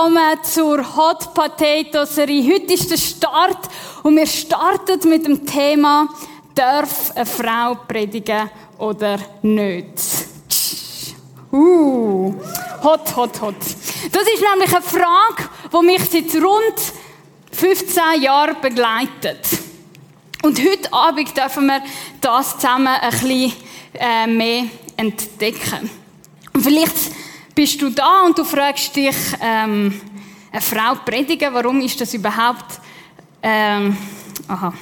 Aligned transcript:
willkommen 0.00 0.42
zur 0.44 0.96
Hot 0.96 1.34
Potato 1.34 2.06
Serie. 2.06 2.54
Heute 2.54 2.72
ist 2.72 2.90
der 2.90 2.96
Start 2.96 3.68
und 4.02 4.16
wir 4.16 4.26
starten 4.26 5.10
mit 5.10 5.26
dem 5.26 5.44
Thema 5.44 6.08
Darf 6.54 7.14
eine 7.14 7.26
Frau 7.26 7.74
predigen 7.86 8.48
oder 8.78 9.18
nicht? 9.42 9.90
Uh, 11.52 12.32
hot, 12.82 13.14
hot, 13.14 13.40
hot. 13.42 13.56
Das 14.10 14.22
ist 14.22 14.42
nämlich 14.50 14.74
eine 14.74 14.82
Frage, 14.82 15.50
die 15.70 15.84
mich 15.84 16.02
seit 16.08 16.42
rund 16.42 16.80
15 17.52 18.22
Jahren 18.22 18.56
begleitet. 18.62 19.46
Und 20.42 20.58
heute 20.60 20.90
Abend 20.94 21.36
dürfen 21.36 21.66
wir 21.66 21.82
das 22.22 22.54
zusammen 22.54 22.86
ein 22.86 23.10
bisschen 23.10 23.52
äh, 23.92 24.26
mehr 24.26 24.64
entdecken. 24.96 25.90
Und 26.54 26.62
vielleicht 26.62 26.96
bist 27.54 27.80
du 27.82 27.90
da 27.90 28.22
und 28.22 28.38
du 28.38 28.44
fragst 28.44 28.94
dich, 28.94 29.16
ähm, 29.40 30.00
eine 30.52 30.60
Frau 30.60 30.94
predigen, 31.04 31.52
warum 31.52 31.80
ist 31.80 32.00
das 32.00 32.14
überhaupt, 32.14 32.80
ähm, 33.42 33.96
aha. 34.48 34.72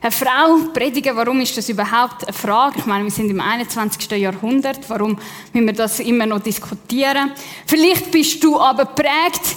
Eine 0.00 0.10
Frau 0.10 0.70
predigen, 0.72 1.16
warum 1.16 1.40
ist 1.40 1.56
das 1.56 1.68
überhaupt 1.68 2.24
eine 2.24 2.32
Frage? 2.32 2.78
Ich 2.78 2.86
meine, 2.86 3.04
wir 3.04 3.10
sind 3.10 3.30
im 3.30 3.40
21. 3.40 4.10
Jahrhundert, 4.12 4.88
warum 4.88 5.18
müssen 5.52 5.66
wir 5.66 5.72
das 5.72 6.00
immer 6.00 6.26
noch 6.26 6.40
diskutieren? 6.40 7.32
Vielleicht 7.66 8.10
bist 8.10 8.42
du 8.44 8.60
aber 8.60 8.84
prägt, 8.84 9.56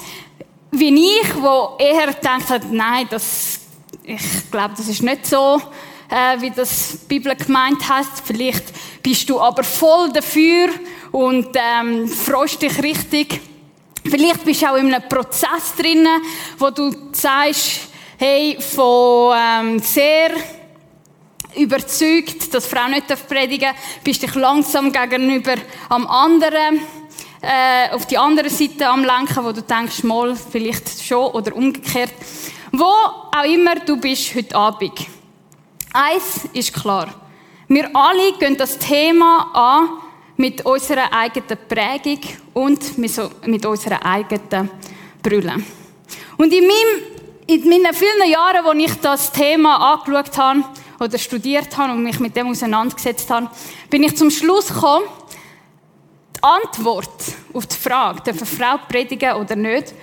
wie 0.71 1.19
ich, 1.21 1.35
wo 1.35 1.77
eher 1.77 2.07
gedacht 2.07 2.49
hat, 2.49 2.71
nein, 2.71 3.05
das, 3.09 3.59
ich 4.03 4.49
glaube, 4.49 4.73
das 4.77 4.87
ist 4.87 5.03
nicht 5.03 5.27
so, 5.27 5.61
äh, 6.09 6.41
wie 6.41 6.49
das 6.49 6.99
die 7.01 7.05
Bibel 7.07 7.35
gemeint 7.35 7.87
heißt. 7.87 8.23
Vielleicht 8.25 9.03
bist 9.03 9.29
du 9.29 9.39
aber 9.39 9.63
voll 9.63 10.11
dafür 10.11 10.69
und 11.11 11.49
ähm, 11.55 12.07
freust 12.07 12.61
dich 12.61 12.81
richtig. 12.81 13.41
Vielleicht 14.03 14.43
bist 14.45 14.61
du 14.61 14.67
auch 14.67 14.75
in 14.75 14.93
einem 14.93 15.07
Prozess 15.07 15.75
drin, 15.77 16.07
wo 16.57 16.69
du 16.69 16.91
sagst, 17.11 17.89
hey, 18.17 18.57
von 18.59 19.35
ähm, 19.37 19.79
sehr 19.79 20.31
überzeugt, 21.55 22.53
dass 22.53 22.67
Frau 22.67 22.87
nicht 22.87 23.07
predigen 23.27 23.71
darf, 23.71 24.03
bist 24.03 24.21
dich 24.21 24.35
langsam 24.35 24.91
gegenüber 24.91 25.55
am 25.89 26.07
anderen, 26.07 26.81
äh, 27.41 27.89
auf 27.91 28.05
die 28.05 28.17
andere 28.17 28.49
Seite 28.49 28.87
am 28.87 29.03
Lenken, 29.03 29.43
wo 29.43 29.51
du 29.51 29.61
denkst, 29.61 30.03
mal, 30.03 30.35
vielleicht 30.35 31.03
schon 31.03 31.31
oder 31.31 31.55
umgekehrt. 31.55 32.13
Wo 32.71 32.83
auch 32.83 33.45
immer 33.45 33.75
du 33.75 33.97
bist 33.97 34.35
heute 34.35 34.55
Abend. 34.55 34.93
Eins 35.93 36.47
ist 36.53 36.73
klar. 36.73 37.07
Wir 37.67 37.89
alle 37.95 38.33
gehen 38.33 38.57
das 38.57 38.77
Thema 38.77 39.49
an 39.53 40.08
mit 40.39 40.65
unserer 40.65 41.11
eigenen 41.11 41.57
Prägung 41.67 42.21
und 42.53 42.97
mit 42.97 43.65
unserer 43.65 44.05
eigenen 44.05 44.69
Brille. 45.21 45.55
Und 46.37 46.53
in, 46.53 46.65
meinem, 46.65 47.03
in 47.45 47.69
meinen 47.69 47.93
vielen 47.93 48.31
Jahren, 48.31 48.63
wo 48.63 48.71
ich 48.71 48.93
das 49.01 49.33
Thema 49.33 49.93
angeschaut 49.93 50.37
habe 50.37 50.63
oder 50.97 51.17
studiert 51.17 51.77
habe 51.77 51.91
und 51.91 52.03
mich 52.03 52.21
mit 52.21 52.37
dem 52.37 52.47
auseinandergesetzt 52.47 53.29
habe, 53.29 53.49
bin 53.89 54.03
ich 54.03 54.15
zum 54.15 54.31
Schluss 54.31 54.69
gekommen, 54.69 55.07
die 56.37 56.41
Antwort 56.41 57.21
auf 57.53 57.65
die 57.67 57.75
Frage, 57.75 58.21
darf 58.23 58.37
eine 58.37 58.45
Frau 58.45 58.77
predigen 58.87 59.33
oder 59.33 59.57
nicht, 59.57 59.93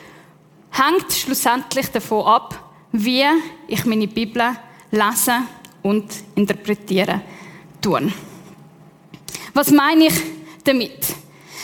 hängt 0.71 1.13
schlussendlich 1.15 1.87
davon 1.89 2.27
ab, 2.27 2.63
wie 2.93 3.25
ich 3.69 3.87
meine 3.87 4.07
Bibel 4.07 4.55
lese 4.91 5.39
und 5.83 6.13
interpretieren 6.35 7.23
tun. 7.81 8.13
Was 9.57 9.71
meine 9.71 10.09
ich 10.09 10.15
damit? 10.65 10.99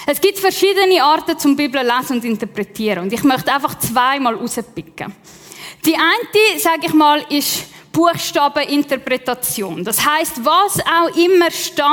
Es 0.07 0.19
gibt 0.19 0.39
verschiedene 0.39 1.05
Arten 1.05 1.39
zum 1.39 1.55
Bibel 1.55 1.83
lesen 1.83 2.17
und 2.17 2.25
interpretieren 2.25 3.01
und 3.01 3.13
ich 3.13 3.23
möchte 3.23 3.53
einfach 3.53 3.79
zweimal 3.79 4.35
rauspicken. 4.35 5.15
Die 5.85 5.95
eine, 5.95 6.59
sage 6.59 6.87
ich 6.87 6.95
mal, 6.95 7.23
ist 7.29 7.67
Buchstabeninterpretation. 7.93 9.85
Das 9.85 10.03
heißt, 10.07 10.43
was 10.43 10.81
auch 10.81 11.15
immer 11.15 11.51
steht, 11.51 11.85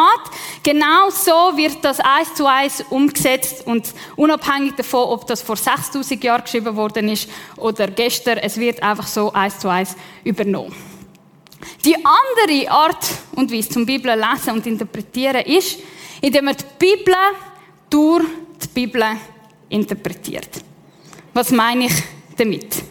genau 0.64 1.10
so 1.10 1.58
wird 1.58 1.84
das 1.84 2.00
eins 2.00 2.34
zu 2.34 2.46
eins 2.46 2.82
umgesetzt 2.90 3.68
und 3.68 3.94
unabhängig 4.16 4.76
davon, 4.78 5.04
ob 5.10 5.28
das 5.28 5.42
vor 5.42 5.58
6000 5.58 6.24
Jahren 6.24 6.44
geschrieben 6.44 6.78
worden 6.78 7.10
ist 7.10 7.30
oder 7.58 7.88
gestern, 7.88 8.38
es 8.38 8.56
wird 8.56 8.82
einfach 8.82 9.06
so 9.06 9.34
eins 9.34 9.60
zu 9.60 9.68
eins 9.68 9.98
übernommen. 10.24 10.89
Die 11.84 11.96
andere 11.96 12.72
Art 12.72 13.06
und 13.36 13.52
Weise 13.52 13.70
zum 13.70 13.86
Bibel 13.86 14.12
lesen 14.14 14.54
und 14.54 14.66
interpretieren 14.66 15.44
ist, 15.46 15.80
indem 16.22 16.46
man 16.46 16.56
die 16.56 16.66
Bibel 16.78 17.16
durch 17.90 18.26
die 18.64 18.68
Bibel 18.68 19.04
interpretiert. 19.70 20.50
Was 21.34 21.52
meine 21.52 21.86
ich 21.86 21.94
damit? 22.38 22.84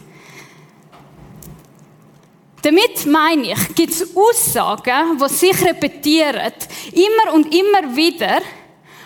Damit 2.63 3.07
meine 3.07 3.53
ich, 3.53 3.75
gibt 3.75 3.93
es 3.93 4.17
Aussagen, 4.17 5.19
die 5.19 5.29
sich 5.33 5.65
repetieren, 5.65 6.53
immer 6.93 7.35
und 7.35 7.55
immer 7.55 7.95
wieder, 7.95 8.41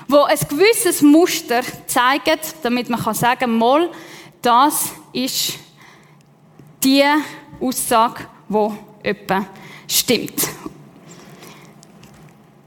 wo 0.09 0.23
ein 0.23 0.39
gewisses 0.49 1.03
Muster 1.03 1.61
zeigen, 1.87 2.41
damit 2.63 2.89
man 2.89 3.03
kann 3.03 3.15
sagen, 3.15 3.59
mal, 3.59 3.91
das 4.41 4.91
ist 5.13 5.59
die 6.83 7.05
Aussage, 7.61 8.27
die 8.49 8.71
etwa 9.03 9.47
stimmt. 9.87 10.49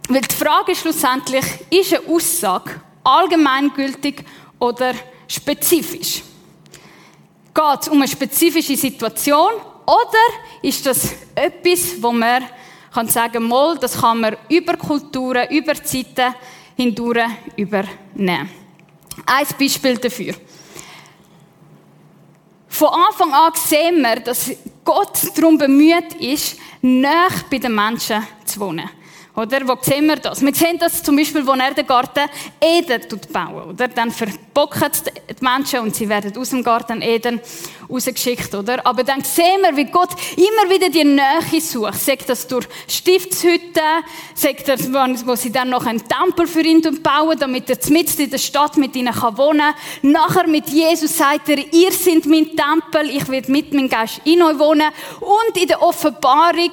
Weil 0.08 0.22
die 0.22 0.36
Frage 0.36 0.72
ist 0.72 0.82
schlussendlich, 0.82 1.46
ist 1.70 1.94
eine 1.94 2.08
Aussage 2.08 2.82
allgemeingültig 3.04 4.24
oder 4.60 4.94
spezifisch? 5.28 6.22
Geht 7.54 7.82
es 7.82 7.88
um 7.88 7.98
eine 7.98 8.08
spezifische 8.08 8.76
Situation 8.76 9.54
oder 9.86 10.26
ist 10.62 10.86
das 10.86 11.16
etwas, 11.34 12.02
wo 12.02 12.12
man 12.12 12.44
kann 12.94 13.08
sagen, 13.08 13.48
mal, 13.48 13.78
das 13.78 14.00
kann 14.00 14.22
man 14.22 14.38
über 14.50 14.78
Kulturen, 14.78 15.50
über 15.50 15.76
Zeiten 15.76 16.34
hindurch 16.76 17.30
übernehmen? 17.56 18.50
Ein 19.26 19.46
Beispiel 19.58 19.98
dafür. 19.98 20.34
Von 22.78 22.90
Anfang 22.90 23.34
an 23.34 23.54
sehen 23.56 24.02
wir, 24.02 24.18
dass 24.18 24.52
Gott 24.84 25.18
darum 25.38 25.58
bemüht 25.58 26.14
ist, 26.20 26.58
näher 26.82 27.30
bei 27.50 27.58
den 27.58 27.74
Menschen 27.74 28.28
zu 28.44 28.60
wohnen. 28.60 28.90
Oder? 29.36 29.68
Wo 29.68 29.78
sehen 29.82 30.08
wir 30.08 30.16
das? 30.16 30.42
Wir 30.42 30.56
sehen 30.56 30.78
das 30.80 31.04
zum 31.04 31.18
Beispiel, 31.18 31.46
wo 31.46 31.52
er 31.52 31.74
den 31.74 31.86
Garten 31.86 32.30
Eden 32.62 33.02
bauen, 33.32 33.70
oder? 33.70 33.88
Dann 33.90 34.12
verbocken 34.12 34.92
die 35.06 35.44
Menschen 35.44 35.82
und 35.82 35.96
sie 35.96 36.08
werden 36.08 36.36
aus 36.38 36.52
dem 36.52 36.64
Garten 36.64 37.02
Eden 37.02 37.42
rausgeschickt, 37.90 38.56
oder? 38.56 38.86
Aber 38.86 39.04
dann 39.04 39.24
sehen 39.24 39.62
wir, 39.62 39.76
wie 39.76 39.92
Gott 39.92 40.10
immer 40.38 40.74
wieder 40.74 40.90
die 40.90 41.04
Nähe 41.04 41.62
sucht. 41.62 41.96
Sagt 41.96 42.30
das 42.30 42.48
durch 42.48 42.66
Stiftshütten, 42.88 43.82
sagt 44.34 44.70
er, 44.70 44.80
wo 44.80 45.36
sie 45.36 45.52
dann 45.52 45.70
noch 45.70 45.86
einen 45.86 46.02
Tempel 46.08 46.48
für 46.48 46.62
ihn 46.62 46.82
bauen, 47.04 47.38
damit 47.38 47.70
er 47.70 47.78
mitten 47.92 48.22
in 48.22 48.30
der 48.30 48.38
Stadt 48.38 48.78
mit 48.78 48.96
ihnen 48.96 49.14
wohnen 49.14 49.74
kann. 50.02 50.12
Nachher 50.12 50.48
mit 50.48 50.70
Jesus 50.70 51.18
sagt 51.18 51.50
er, 51.50 51.58
ihr 51.74 51.92
seid 51.92 52.26
mein 52.26 52.56
Tempel, 52.56 53.10
ich 53.10 53.28
werde 53.28 53.52
mit 53.52 53.74
meinem 53.74 53.90
Geist 53.90 54.22
in 54.24 54.42
euch 54.42 54.58
wohnen. 54.58 54.90
Und 55.20 55.62
in 55.62 55.68
der 55.68 55.82
Offenbarung 55.82 56.72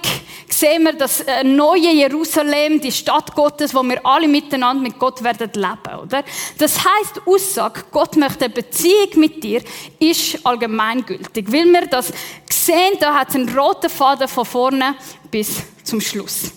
sehen 0.49 0.84
wir 0.84 0.93
das 0.93 1.25
neue 1.44 1.93
Jerusalem, 1.93 2.52
die 2.81 2.93
Stadt 2.93 3.35
Gottes, 3.35 3.75
wo 3.75 3.83
wir 3.83 4.05
alle 4.05 4.29
miteinander 4.29 4.83
mit 4.83 4.99
Gott 4.99 5.23
werden 5.23 5.51
leben, 5.55 6.01
oder? 6.03 6.25
Das 6.59 6.79
heißt, 6.79 7.27
Aussage, 7.27 7.85
Gott 7.91 8.17
möchte 8.17 8.45
eine 8.45 8.55
Beziehung 8.55 9.11
mit 9.17 9.43
dir, 9.43 9.63
ist 9.99 10.45
allgemeingültig. 10.45 11.51
Weil 11.51 11.67
wir 11.67 11.87
das 11.87 12.12
sehen, 12.51 12.97
da 13.00 13.15
hat 13.15 13.31
es 13.31 13.35
einen 13.35 13.49
roten 13.56 13.91
Faden 13.91 14.29
von 14.29 14.44
vorne 14.44 14.94
bis 15.31 15.62
zum 15.82 16.00
Schluss. 16.00 16.53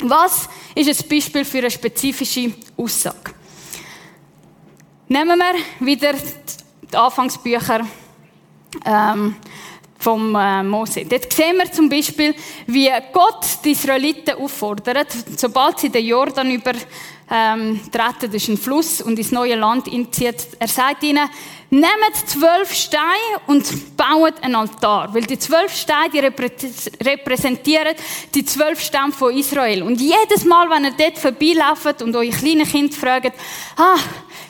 Was 0.00 0.48
ist 0.74 1.02
ein 1.02 1.08
Beispiel 1.08 1.44
für 1.44 1.58
eine 1.58 1.70
spezifische 1.70 2.52
Aussage? 2.76 3.32
Nehmen 5.08 5.38
wir 5.38 5.86
wieder 5.86 6.12
die 6.14 6.96
Anfangsbücher 6.96 7.86
ähm, 8.84 9.36
vom 10.04 10.36
äh, 10.36 10.62
Mose. 10.62 11.06
Dort 11.06 11.32
sehen 11.32 11.56
wir 11.56 11.72
zum 11.72 11.88
Beispiel, 11.88 12.34
wie 12.66 12.90
Gott 13.10 13.46
die 13.64 13.70
Israeliten 13.70 14.34
auffordert, 14.34 15.08
sobald 15.36 15.78
sie 15.78 15.88
den 15.88 16.04
Jordan 16.04 16.50
über 16.50 16.72
ähm, 17.30 17.80
treten, 17.90 18.30
das 18.30 18.34
ist 18.34 18.48
ein 18.48 18.58
Fluss, 18.58 19.00
und 19.00 19.18
ins 19.18 19.32
neue 19.32 19.56
Land 19.56 19.88
inzieht. 19.88 20.46
Er 20.58 20.68
sagt 20.68 21.02
ihnen, 21.04 21.26
nehmt 21.70 22.16
zwölf 22.26 22.74
Steine 22.74 23.40
und 23.46 23.96
baut 23.96 24.34
einen 24.42 24.56
Altar. 24.56 25.14
Weil 25.14 25.22
die 25.22 25.38
zwölf 25.38 25.74
Steine, 25.74 26.10
die 26.12 26.18
repräsentieren 26.18 27.94
die 28.34 28.44
zwölf 28.44 28.82
Stämme 28.82 29.12
von 29.12 29.34
Israel. 29.34 29.84
Und 29.84 30.02
jedes 30.02 30.44
Mal, 30.44 30.68
wenn 30.68 30.84
ihr 30.84 30.92
dort 30.98 31.18
vorbeilauft 31.18 32.02
und 32.02 32.14
eure 32.14 32.28
kleinen 32.28 32.68
Kinder 32.68 32.94
fragt, 32.94 33.32
ah, 33.78 33.96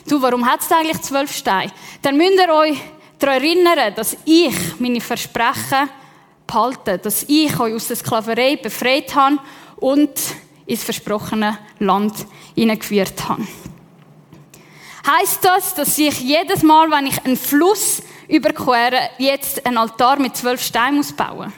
du, 0.05 0.21
warum 0.21 0.45
hat 0.45 0.59
es 0.59 0.71
eigentlich 0.71 1.01
zwölf 1.01 1.33
Steine? 1.33 1.71
Dann 2.01 2.17
müsst 2.17 2.39
ihr 2.45 2.53
euch 2.53 2.77
daran 3.19 3.41
erinnern, 3.41 3.93
dass 3.95 4.17
ich 4.25 4.79
meine 4.79 5.01
Versprechen 5.01 5.89
behalte, 6.45 6.97
dass 6.97 7.23
ich 7.23 7.59
euch 7.59 7.73
aus 7.73 7.87
der 7.87 7.97
Sklaverei 7.97 8.55
befreit 8.57 9.15
habe 9.15 9.37
und 9.77 10.11
ins 10.65 10.83
versprochene 10.83 11.57
Land 11.79 12.13
hineingeführt 12.55 13.27
habe. 13.27 13.47
Heißt 15.07 15.45
das, 15.45 15.75
dass 15.75 15.97
ich 15.97 16.19
jedes 16.21 16.63
Mal, 16.63 16.89
wenn 16.89 17.07
ich 17.07 17.23
einen 17.23 17.37
Fluss 17.37 18.01
überquere, 18.27 19.09
jetzt 19.19 19.65
einen 19.65 19.77
Altar 19.77 20.19
mit 20.19 20.35
zwölf 20.35 20.63
Steinen 20.63 20.97
muss 20.97 21.13
bauen? 21.13 21.53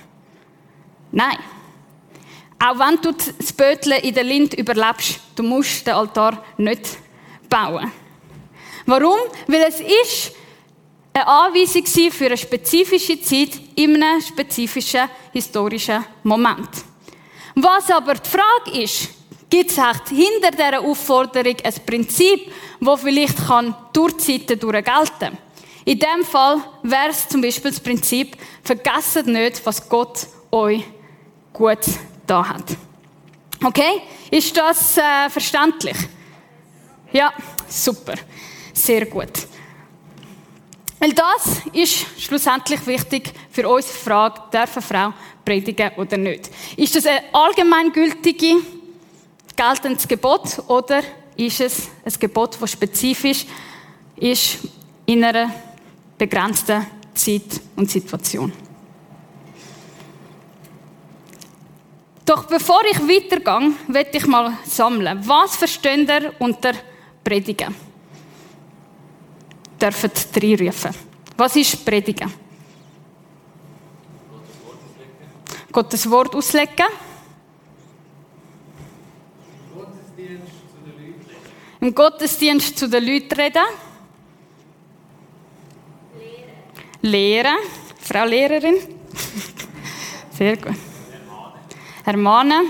Nein. 1.12 1.38
Auch 2.60 2.80
wenn 2.80 3.00
du 3.01 3.12
das 3.12 3.53
Bötle 3.53 4.00
in 4.00 4.15
der 4.15 4.24
Lind 4.24 4.53
überlebst, 4.56 5.19
du 5.36 5.44
musst 5.44 5.86
den 5.88 5.94
Altar 5.94 6.44
nicht 6.57 6.98
bauen. 7.48 7.92
Warum? 8.86 9.19
Weil 9.48 9.65
es 9.68 9.80
ist 9.80 10.33
eine 11.17 11.27
Anweisung 11.27 12.11
für 12.11 12.27
eine 12.27 12.37
spezifische 12.37 13.19
Zeit 13.21 13.59
in 13.75 14.01
einem 14.01 14.21
spezifischen 14.21 15.09
historischen 15.31 16.03
Moment. 16.23 16.69
Was 17.55 17.89
aber 17.89 18.13
die 18.13 18.29
Frage 18.29 18.83
ist, 18.83 19.09
gibt 19.49 19.71
es 19.71 19.77
hinter 20.09 20.51
dieser 20.51 20.79
Aufforderung 20.81 21.55
ein 21.63 21.73
Prinzip, 21.85 22.51
das 22.79 23.01
vielleicht 23.01 23.47
kann 23.47 23.75
durch 23.93 24.17
Zeiten 24.17 24.59
gelten 24.59 25.37
In 25.85 25.97
diesem 25.97 26.23
Fall 26.23 26.61
wäre 26.83 27.09
es 27.09 27.27
zum 27.27 27.41
Beispiel 27.41 27.71
das 27.71 27.79
Prinzip, 27.79 28.37
vergesst 28.63 29.25
nicht, 29.25 29.65
was 29.65 29.89
Gott 29.89 30.27
euch 30.51 30.83
gut 31.51 31.79
da 32.27 32.47
hat. 32.47 32.65
Okay? 33.63 34.01
Ist 34.29 34.55
das 34.55 34.97
äh, 34.97 35.29
verständlich? 35.29 35.97
Ja, 37.11 37.33
super. 37.67 38.13
Sehr 38.73 39.05
gut. 39.07 39.47
Weil 40.99 41.13
das 41.13 41.61
ist 41.73 42.05
schlussendlich 42.19 42.85
wichtig 42.88 43.31
für 43.51 43.69
unsere 43.69 43.94
Frage, 43.94 44.41
darf 44.51 44.77
eine 44.77 44.81
Frau 44.81 45.13
predigen 45.45 45.91
oder 45.97 46.17
nicht? 46.17 46.49
Ist 46.75 46.95
das 46.95 47.05
ein 47.05 47.19
allgemeingültiges, 47.31 48.63
geltendes 49.55 50.07
Gebot 50.07 50.59
oder 50.67 51.03
ist 51.35 51.61
es 51.61 51.89
ein 52.03 52.13
Gebot, 52.19 52.57
das 52.59 52.71
spezifisch 52.71 53.45
ist 54.15 54.57
in 55.05 55.23
einer 55.23 55.51
begrenzten 56.17 56.88
Zeit 57.13 57.61
und 57.75 57.91
Situation? 57.91 58.51
Doch 62.25 62.45
bevor 62.45 62.81
ich 62.91 63.00
weitergehe, 63.00 63.71
werde 63.88 64.17
ich 64.17 64.25
mal 64.25 64.57
sammeln. 64.65 65.19
Was 65.25 65.55
versteht 65.55 66.09
ihr 66.09 66.33
unter 66.39 66.73
Predigen? 67.23 67.87
Dürfen 69.79 70.12
reinrufen. 70.35 70.91
Was 71.38 71.56
ist 71.56 71.85
Predigen? 71.85 72.33
Gottes 75.71 76.09
Wort 76.09 76.35
auslegen. 76.35 76.88
Im 81.79 81.94
Gottesdienst 81.94 82.77
zu 82.77 82.89
den 82.89 83.06
Leuten 83.06 83.33
reden. 83.39 83.63
Lehren. 87.01 87.56
Lehren. 87.56 87.57
Frau 88.01 88.25
Lehrerin. 88.25 88.75
Sehr 90.31 90.57
gut 90.57 90.75
ermahnen. 92.07 92.68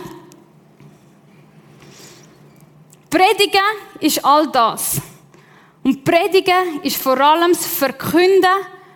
Predigen 3.09 3.61
ist 3.99 4.25
all 4.25 4.51
das. 4.51 4.99
Und 5.87 6.03
Predigen 6.03 6.81
ist 6.83 7.01
vor 7.01 7.17
allem 7.17 7.53
das 7.53 7.65
Verkünden 7.65 8.43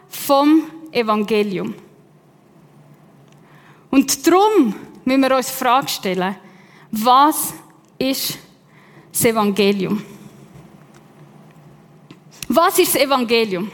vom 0.09 0.69
Evangelium. 0.91 1.73
Und 3.89 4.27
darum 4.27 4.75
müssen 5.05 5.21
wir 5.21 5.37
uns 5.37 5.47
die 5.47 5.53
Frage 5.53 5.87
stellen, 5.87 6.35
was 6.91 7.53
ist 7.97 8.37
das 9.09 9.23
Evangelium? 9.23 10.03
Was 12.49 12.77
ist 12.77 12.93
das 12.93 13.03
Evangelium? 13.03 13.71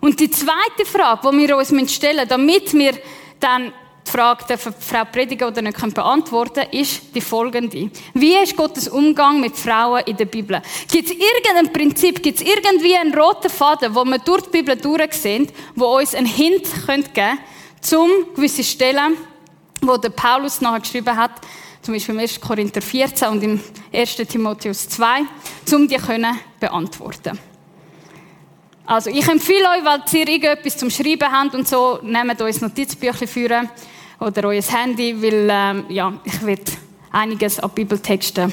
Und 0.00 0.18
die 0.18 0.28
zweite 0.28 0.84
Frage, 0.84 1.30
die 1.30 1.46
wir 1.46 1.56
uns 1.56 1.68
stellen 1.94 2.16
müssen, 2.16 2.28
damit 2.28 2.74
wir 2.74 2.98
dann 3.38 3.72
die 4.06 4.10
Frage 4.10 4.44
dürfen 4.44 4.74
Frau 4.78 5.04
predigen 5.04 5.48
oder 5.48 5.62
nicht 5.62 5.94
beantworten 5.94 6.64
ist 6.70 7.14
die 7.14 7.20
folgende. 7.20 7.90
Wie 8.14 8.34
ist 8.34 8.56
Gottes 8.56 8.88
Umgang 8.88 9.40
mit 9.40 9.56
Frauen 9.56 10.02
in 10.06 10.16
der 10.16 10.26
Bibel? 10.26 10.60
Gibt 10.90 11.08
es 11.08 11.14
irgendein 11.14 11.72
Prinzip, 11.72 12.22
gibt 12.22 12.40
es 12.40 12.46
irgendwie 12.46 12.96
einen 12.96 13.14
roten 13.14 13.50
Faden, 13.50 13.94
wo 13.94 14.04
wir 14.04 14.18
durch 14.18 14.42
die 14.42 14.50
Bibel 14.50 14.76
durchsehen, 14.76 15.48
wo 15.74 15.98
uns 15.98 16.14
einen 16.14 16.26
Hint 16.26 16.64
geben 16.64 16.86
könnte, 16.86 17.22
zum 17.80 18.10
gewisse 18.34 18.64
Stellen, 18.64 19.16
wo 19.80 19.96
der 19.96 20.10
Paulus 20.10 20.60
nachher 20.60 20.80
geschrieben 20.80 21.16
hat, 21.16 21.32
zum 21.80 21.94
Beispiel 21.94 22.14
im 22.14 22.20
1. 22.20 22.40
Korinther 22.40 22.82
14 22.82 23.28
und 23.28 23.42
im 23.42 23.60
1. 23.92 24.16
Timotheus 24.16 24.88
2, 24.88 25.22
um 25.72 25.88
die 25.88 25.96
können 25.96 26.38
beantworten. 26.60 27.38
Also, 28.84 29.10
ich 29.10 29.26
empfehle 29.28 29.68
euch, 29.70 29.84
weil 29.84 30.02
ihr 30.12 30.28
irgendetwas 30.28 30.76
zum 30.76 30.90
Schreiben 30.90 31.30
habt 31.30 31.54
und 31.54 31.66
so, 31.68 31.98
nehmt 32.02 32.40
euch 32.42 32.60
Notizbücher 32.60 33.26
führen 33.26 33.70
oder 34.22 34.48
euer 34.48 34.62
Handy, 34.62 35.20
weil 35.20 35.48
ähm, 35.50 35.84
ja, 35.88 36.12
ich 36.24 36.44
werde 36.44 36.72
einiges 37.10 37.58
an 37.58 37.70
Bibeltexten 37.70 38.52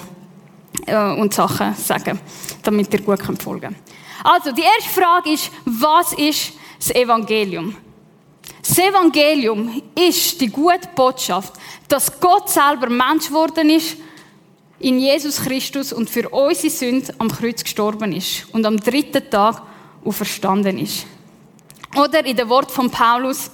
äh, 0.86 1.14
und 1.14 1.34
Sachen 1.34 1.76
sagen, 1.76 2.20
damit 2.64 2.94
ihr 2.94 3.02
gut 3.02 3.20
könnt 3.20 3.42
folgen 3.42 3.76
Also, 4.24 4.52
die 4.52 4.64
erste 4.64 5.02
Frage 5.02 5.32
ist, 5.32 5.52
was 5.66 6.14
ist 6.14 6.54
das 6.80 6.92
Evangelium? 6.96 7.76
Das 8.62 8.78
Evangelium 8.78 9.82
ist 9.96 10.40
die 10.42 10.50
gute 10.50 10.90
Botschaft, 10.96 11.54
dass 11.88 12.20
Gott 12.20 12.50
selber 12.50 12.90
Mensch 12.90 13.28
geworden 13.28 13.70
ist, 13.70 13.98
in 14.80 15.00
Jesus 15.00 15.42
Christus 15.42 15.92
und 15.92 16.10
für 16.10 16.30
unsere 16.30 16.70
Sünden 16.70 17.14
am 17.20 17.30
Kreuz 17.30 17.64
gestorben 17.64 18.14
ist 18.14 18.48
und 18.54 18.66
am 18.66 18.78
dritten 18.78 19.30
Tag 19.30 19.62
auferstanden 20.06 20.78
ist. 20.78 21.06
Oder 21.98 22.26
in 22.26 22.38
dem 22.38 22.48
Wort 22.48 22.72
von 22.72 22.90
Paulus, 22.90 23.52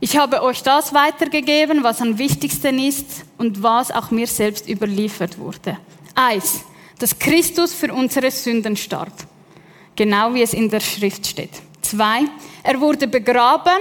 ich 0.00 0.16
habe 0.16 0.42
euch 0.42 0.62
das 0.62 0.92
weitergegeben, 0.92 1.82
was 1.82 2.02
am 2.02 2.18
wichtigsten 2.18 2.78
ist 2.78 3.24
und 3.38 3.62
was 3.62 3.90
auch 3.90 4.10
mir 4.10 4.26
selbst 4.26 4.68
überliefert 4.68 5.38
wurde. 5.38 5.78
Eins, 6.14 6.60
dass 6.98 7.18
Christus 7.18 7.72
für 7.72 7.92
unsere 7.92 8.30
Sünden 8.30 8.76
starb. 8.76 9.12
Genau 9.94 10.34
wie 10.34 10.42
es 10.42 10.52
in 10.52 10.68
der 10.68 10.80
Schrift 10.80 11.26
steht. 11.26 11.50
Zwei, 11.80 12.24
er 12.62 12.80
wurde 12.80 13.08
begraben 13.08 13.80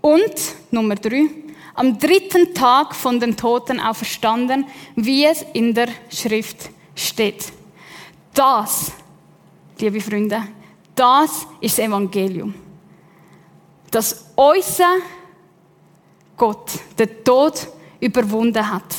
und, 0.00 0.34
Nummer 0.70 0.94
drei, 0.94 1.28
am 1.74 1.98
dritten 1.98 2.54
Tag 2.54 2.94
von 2.94 3.18
den 3.20 3.36
Toten 3.36 3.80
auferstanden, 3.80 4.66
wie 4.96 5.24
es 5.24 5.44
in 5.52 5.74
der 5.74 5.88
Schrift 6.10 6.70
steht. 6.94 7.52
Das, 8.34 8.92
liebe 9.78 10.00
Freunde, 10.00 10.42
das 10.94 11.46
ist 11.60 11.78
das 11.78 11.86
Evangelium. 11.86 12.54
Dass 13.90 14.26
unser 14.36 14.96
Gott 16.38 16.70
den 16.98 17.24
Tod 17.24 17.66
überwunden 18.00 18.70
hat. 18.70 18.94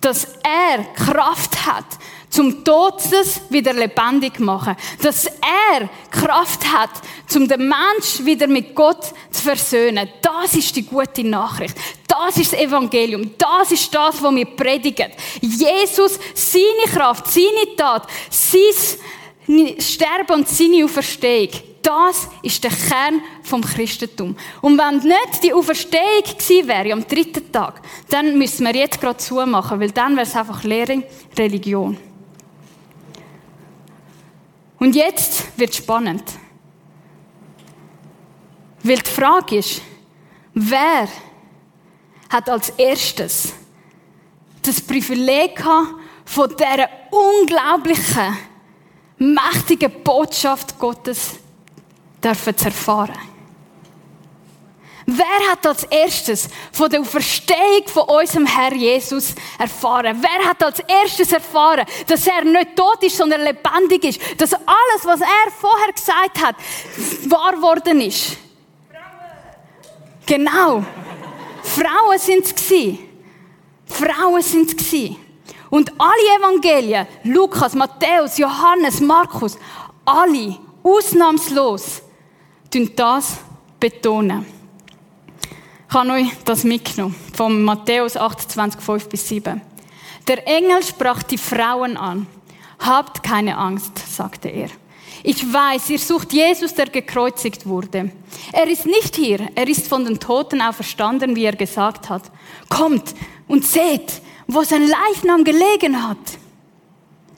Dass 0.00 0.24
er 0.42 0.84
Kraft 0.94 1.66
hat, 1.66 1.86
zum 2.28 2.64
Todes 2.64 3.40
wieder 3.48 3.72
lebendig 3.72 4.38
machen. 4.40 4.76
Dass 5.00 5.26
er 5.26 5.88
Kraft 6.10 6.70
hat, 6.72 6.90
zum 7.26 7.48
den 7.48 7.68
Mensch 7.68 8.24
wieder 8.24 8.46
mit 8.46 8.74
Gott 8.74 9.04
zu 9.30 9.42
versöhnen. 9.42 10.08
Das 10.20 10.54
ist 10.54 10.76
die 10.76 10.84
gute 10.84 11.24
Nachricht. 11.24 11.76
Das 12.06 12.36
ist 12.36 12.52
das 12.52 12.60
Evangelium. 12.60 13.30
Das 13.38 13.72
ist 13.72 13.94
das, 13.94 14.22
was 14.22 14.34
wir 14.34 14.44
predigen. 14.44 15.12
Jesus, 15.40 16.18
seine 16.34 16.92
Kraft, 16.92 17.26
seine 17.28 17.74
Tat, 17.76 18.06
sein 18.30 19.80
Sterben 19.80 20.34
und 20.34 20.48
seine 20.48 20.84
Auferstehung 20.84 21.50
das 21.86 22.28
ist 22.42 22.64
der 22.64 22.72
Kern 22.72 23.22
vom 23.44 23.62
Christentum. 23.62 24.36
Und 24.60 24.76
wenn 24.76 24.96
nicht 24.98 25.42
die 25.44 25.54
Auferstehung 25.54 26.24
gewesen 26.24 26.66
wäre 26.66 26.92
am 26.92 27.06
dritten 27.06 27.52
Tag, 27.52 27.80
dann 28.08 28.36
müssen 28.36 28.66
wir 28.66 28.74
jetzt 28.74 29.00
gerade 29.00 29.18
zumachen, 29.18 29.78
weil 29.78 29.92
dann 29.92 30.16
wäre 30.16 30.26
es 30.26 30.34
einfach 30.34 30.64
leere 30.64 31.04
Religion. 31.38 31.96
Und 34.78 34.96
jetzt 34.96 35.58
wird 35.58 35.74
spannend. 35.74 36.24
Weil 38.82 38.98
die 38.98 39.10
Frage 39.10 39.58
ist, 39.58 39.80
wer 40.54 41.08
hat 42.28 42.48
als 42.48 42.70
erstes 42.70 43.54
das 44.60 44.80
Privileg 44.80 45.56
gehabt, 45.56 45.94
von 46.24 46.50
dieser 46.50 46.88
unglaublichen, 47.12 48.36
mächtigen 49.18 50.02
Botschaft 50.02 50.76
Gottes 50.78 51.38
dürfen 52.26 52.56
zu 52.56 52.64
erfahren. 52.66 53.18
Wer 55.08 55.52
hat 55.52 55.64
als 55.64 55.84
erstes 55.84 56.48
von 56.72 56.90
der 56.90 57.00
Auferstehung 57.00 57.86
von 57.86 58.02
unserem 58.08 58.44
Herr 58.44 58.74
Jesus 58.74 59.36
erfahren? 59.56 60.18
Wer 60.20 60.48
hat 60.48 60.60
als 60.64 60.80
erstes 60.80 61.30
erfahren, 61.30 61.86
dass 62.08 62.26
er 62.26 62.44
nicht 62.44 62.74
tot 62.74 63.00
ist, 63.04 63.16
sondern 63.16 63.42
lebendig 63.42 64.02
ist? 64.02 64.40
Dass 64.40 64.52
alles, 64.52 65.04
was 65.04 65.20
er 65.20 65.52
vorher 65.60 65.92
gesagt 65.92 66.42
hat, 66.42 66.56
wahr 67.30 67.52
geworden 67.52 68.00
ist? 68.00 68.36
Frauen. 68.90 70.26
Genau. 70.26 70.84
Frauen 71.62 72.18
sind 72.18 72.46
es 72.46 72.54
Frauen 73.86 74.42
sind 74.42 74.80
es 74.80 74.92
Und 75.70 75.92
alle 75.98 76.38
Evangelien, 76.40 77.06
Lukas, 77.22 77.74
Matthäus, 77.74 78.38
Johannes, 78.38 79.00
Markus, 79.00 79.56
alle, 80.04 80.58
ausnahmslos, 80.82 82.02
das 82.84 83.38
betonen. 83.80 84.44
Ich 85.88 85.94
habe 85.94 86.10
euch 86.10 86.28
das 86.44 86.64
mitgenommen, 86.64 87.14
von 87.34 87.62
Matthäus 87.62 88.16
28, 88.16 88.80
5 88.80 89.08
bis 89.08 89.28
7. 89.28 89.60
Der 90.28 90.46
Engel 90.46 90.82
sprach 90.82 91.22
die 91.22 91.38
Frauen 91.38 91.96
an. 91.96 92.26
Habt 92.78 93.22
keine 93.22 93.56
Angst, 93.56 93.98
sagte 93.98 94.48
er. 94.48 94.68
Ich 95.22 95.52
weiß, 95.52 95.90
ihr 95.90 95.98
sucht 95.98 96.32
Jesus, 96.32 96.74
der 96.74 96.86
gekreuzigt 96.86 97.66
wurde. 97.66 98.12
Er 98.52 98.68
ist 98.68 98.86
nicht 98.86 99.16
hier, 99.16 99.48
er 99.54 99.68
ist 99.68 99.88
von 99.88 100.04
den 100.04 100.20
Toten 100.20 100.60
auferstanden, 100.60 101.34
wie 101.34 101.44
er 101.44 101.56
gesagt 101.56 102.10
hat. 102.10 102.22
Kommt 102.68 103.14
und 103.48 103.64
seht, 103.64 104.20
wo 104.46 104.62
sein 104.62 104.86
Leichnam 104.86 105.44
gelegen 105.44 106.06
hat. 106.06 106.18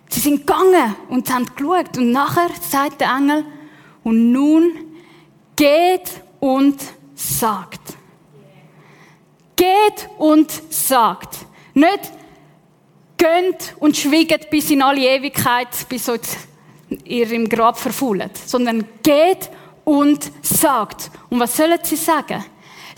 Sie 0.09 0.21
sind 0.21 0.47
gegangen 0.47 0.97
und 1.09 1.33
haben 1.33 1.47
geschaut. 1.55 1.97
Und 1.97 2.11
nachher 2.11 2.51
sagt 2.69 3.01
der 3.01 3.15
Engel, 3.15 3.45
und 4.05 4.33
nun 4.33 4.73
geht 5.59 6.23
und 6.39 6.81
sagt. 7.17 7.81
Geht 9.57 10.09
und 10.19 10.51
sagt. 10.73 11.47
Nicht 11.75 12.13
gönnt 13.17 13.75
und 13.81 13.97
schwiegt 13.97 14.49
bis 14.51 14.71
in 14.71 14.83
alle 14.83 15.01
Ewigkeit, 15.01 15.69
bis 15.89 16.11
ihr 17.05 17.31
im 17.33 17.49
Grab 17.49 17.77
verfüllt, 17.77 18.37
sondern 18.47 18.85
geht 19.03 19.51
und 19.85 20.31
sagt. 20.43 21.11
Und 21.29 21.41
was 21.41 21.57
sollen 21.57 21.79
sie 21.83 21.97
sagen? 21.97 22.45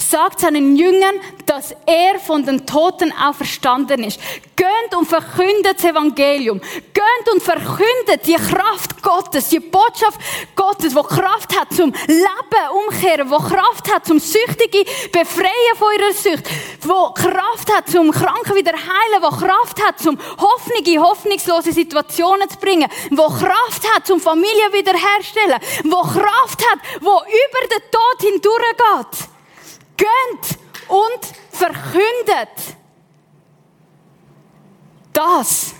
Sagt 0.01 0.41
seinen 0.41 0.77
Jüngern, 0.77 1.17
dass 1.47 1.75
er 1.87 2.19
von 2.19 2.45
den 2.45 2.67
Toten 2.67 3.13
auferstanden 3.13 4.05
ist. 4.05 4.21
Gönnt 4.57 4.95
und 4.95 5.07
verkündet 5.07 5.79
das 5.79 5.85
Evangelium. 5.85 6.61
Gönnt 6.61 7.33
und 7.33 7.43
verkündet 7.43 8.27
die 8.27 8.35
Kraft 8.35 9.03
Gottes, 9.03 9.49
die 9.49 9.61
Botschaft 9.61 10.21
Gottes, 10.55 10.95
wo 10.95 11.03
Kraft 11.03 11.59
hat 11.59 11.73
zum 11.75 11.93
Leben 12.07 12.87
umkehren, 12.87 13.31
wo 13.31 13.39
Kraft 13.39 13.93
hat 13.93 14.07
zum 14.07 14.19
Süchtige 14.19 14.85
befreien 15.13 15.77
von 15.77 15.89
ihrer 15.99 16.13
Sucht, 16.13 16.51
wo 16.83 17.13
Kraft 17.13 17.73
hat 17.75 17.89
zum 17.89 18.11
Kranken 18.11 18.55
wieder 18.55 18.73
heilen, 18.73 19.23
wo 19.23 19.29
Kraft 19.31 19.83
hat 19.83 19.99
zum 19.99 20.19
Hoffnung 20.39 20.85
in 20.85 21.01
hoffnungslose 21.01 21.73
Situationen 21.73 22.49
zu 22.51 22.59
bringen, 22.59 22.89
wo 23.11 23.29
Kraft 23.29 23.95
hat 23.95 24.07
zum 24.07 24.21
Familie 24.21 24.73
wiederherstellen, 24.73 25.59
wo 25.85 26.03
Kraft 26.03 26.63
hat, 26.71 26.81
wo 27.01 27.13
über 27.13 27.69
den 27.69 27.83
Tod 27.91 28.21
hindurchgeht. 28.21 29.31
Gönnt 30.01 30.59
und 30.89 31.37
verkündet. 31.51 32.77
Das 35.13 35.75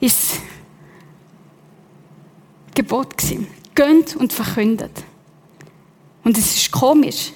ist 0.00 0.40
Gebot 2.74 3.16
gewesen. 3.16 3.46
Gönnt 3.74 4.16
und 4.16 4.32
verkündet. 4.32 5.04
Und 6.24 6.36
es 6.36 6.56
ist 6.56 6.70
komisch. 6.70 7.32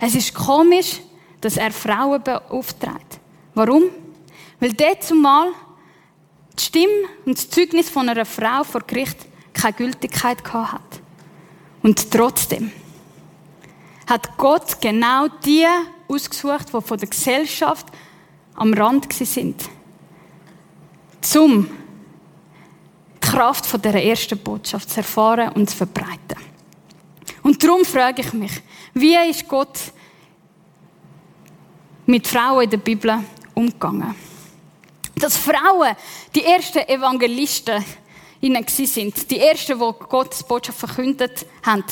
Es 0.00 0.14
ist 0.14 0.34
komisch, 0.34 1.00
dass 1.40 1.56
er 1.58 1.70
Frauen 1.70 2.22
beauftragt. 2.22 3.20
Warum? 3.54 3.84
Weil 4.60 4.72
dort 4.72 5.02
zumal 5.02 5.48
die 6.58 6.62
Stimme 6.62 7.08
und 7.26 7.36
das 7.36 7.50
Zeugnis 7.50 7.90
von 7.90 8.08
einer 8.08 8.24
Frau 8.24 8.64
vor 8.64 8.82
Gericht 8.86 9.18
keine 9.52 9.74
Gültigkeit 9.74 10.42
gehabt 10.42 10.72
hat. 10.72 11.00
Und 11.82 12.10
trotzdem 12.10 12.72
hat 14.06 14.36
Gott 14.36 14.80
genau 14.80 15.28
die 15.44 15.66
ausgesucht, 16.08 16.68
die 16.68 16.80
von 16.80 16.98
der 16.98 17.08
Gesellschaft 17.08 17.86
am 18.54 18.72
Rand 18.74 19.12
sind, 19.12 19.68
um 21.36 21.66
die 21.66 23.20
Kraft 23.20 23.66
von 23.66 23.80
der 23.80 24.04
ersten 24.04 24.38
Botschaft 24.38 24.90
zu 24.90 24.98
erfahren 24.98 25.50
und 25.52 25.70
zu 25.70 25.76
verbreiten. 25.76 26.38
Und 27.42 27.62
darum 27.62 27.84
frage 27.84 28.22
ich 28.22 28.32
mich, 28.32 28.62
wie 28.94 29.16
ist 29.28 29.48
Gott 29.48 29.78
mit 32.06 32.26
Frauen 32.26 32.64
in 32.64 32.70
der 32.70 32.76
Bibel 32.78 33.18
umgegangen? 33.54 34.14
Dass 35.16 35.36
Frauen 35.36 35.96
die 36.34 36.44
ersten 36.44 36.86
Evangelisten 36.88 37.84
sind, 38.66 39.30
die 39.30 39.40
ersten, 39.40 39.78
die 39.78 39.92
Gottes 40.08 40.42
Botschaft 40.42 40.78
verkündet 40.78 41.46
haben, 41.64 41.84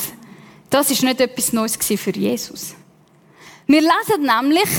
das 0.73 0.89
ist 0.89 1.03
nicht 1.03 1.21
etwas 1.21 1.53
Neues 1.53 1.77
für 1.77 2.09
Jesus. 2.09 2.73
Wir 3.67 3.81
lesen 3.81 4.23
nämlich 4.23 4.69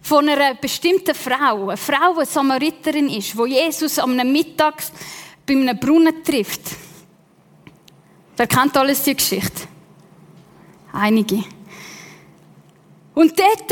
von 0.00 0.26
einer 0.26 0.54
bestimmten 0.54 1.14
Frau, 1.14 1.68
eine 1.68 1.76
Frau, 1.76 2.18
die 2.18 2.24
Samariterin 2.24 3.10
ist, 3.10 3.36
wo 3.36 3.44
Jesus 3.44 3.98
am 3.98 4.16
Mittag 4.16 4.82
bei 5.46 5.52
einem 5.52 5.78
Brunnen 5.78 6.24
trifft. 6.24 6.62
Wer 8.38 8.46
kennt 8.46 8.74
alles 8.74 9.02
die 9.02 9.14
Geschichte? 9.14 9.68
Einige. 10.94 11.44
Und 13.14 13.38
dort 13.38 13.70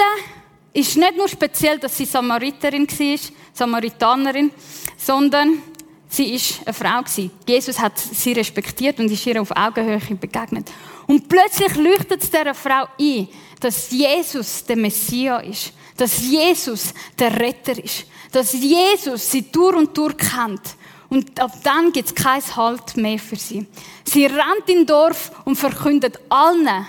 ist 0.74 0.94
nicht 0.94 1.16
nur 1.16 1.28
speziell, 1.28 1.78
dass 1.78 1.96
sie 1.96 2.04
Samariterin 2.04 2.86
war, 2.86 3.18
Samaritanerin, 3.54 4.52
sondern 4.98 5.62
sie 6.10 6.34
ist 6.34 6.60
eine 6.66 6.74
Frau 6.74 7.02
Jesus 7.46 7.78
hat 7.78 7.98
sie 7.98 8.32
respektiert 8.32 8.98
und 8.98 9.10
ist 9.10 9.26
ihr 9.26 9.40
auf 9.40 9.50
Augenhöhe 9.56 10.00
begegnet. 10.16 10.70
Und 11.06 11.28
plötzlich 11.28 11.74
leuchtet 11.76 12.22
es 12.22 12.30
dieser 12.30 12.54
Frau 12.54 12.86
ein, 12.98 13.28
dass 13.58 13.90
Jesus 13.90 14.64
der 14.64 14.76
Messias 14.76 15.44
ist, 15.44 15.72
dass 15.96 16.20
Jesus 16.20 16.92
der 17.18 17.38
Retter 17.38 17.82
ist, 17.82 18.06
dass 18.32 18.52
Jesus 18.52 19.30
sie 19.30 19.50
durch 19.50 19.76
und 19.76 19.96
durch 19.96 20.16
kennt. 20.16 20.76
Und 21.08 21.40
ab 21.40 21.52
dann 21.62 21.92
gibt 21.92 22.08
es 22.08 22.14
kein 22.14 22.42
Halt 22.56 22.96
mehr 22.96 23.18
für 23.18 23.36
sie. 23.36 23.66
Sie 24.04 24.26
rennt 24.26 24.68
in 24.68 24.86
Dorf 24.86 25.32
und 25.44 25.56
verkündet 25.56 26.20
allen, 26.28 26.86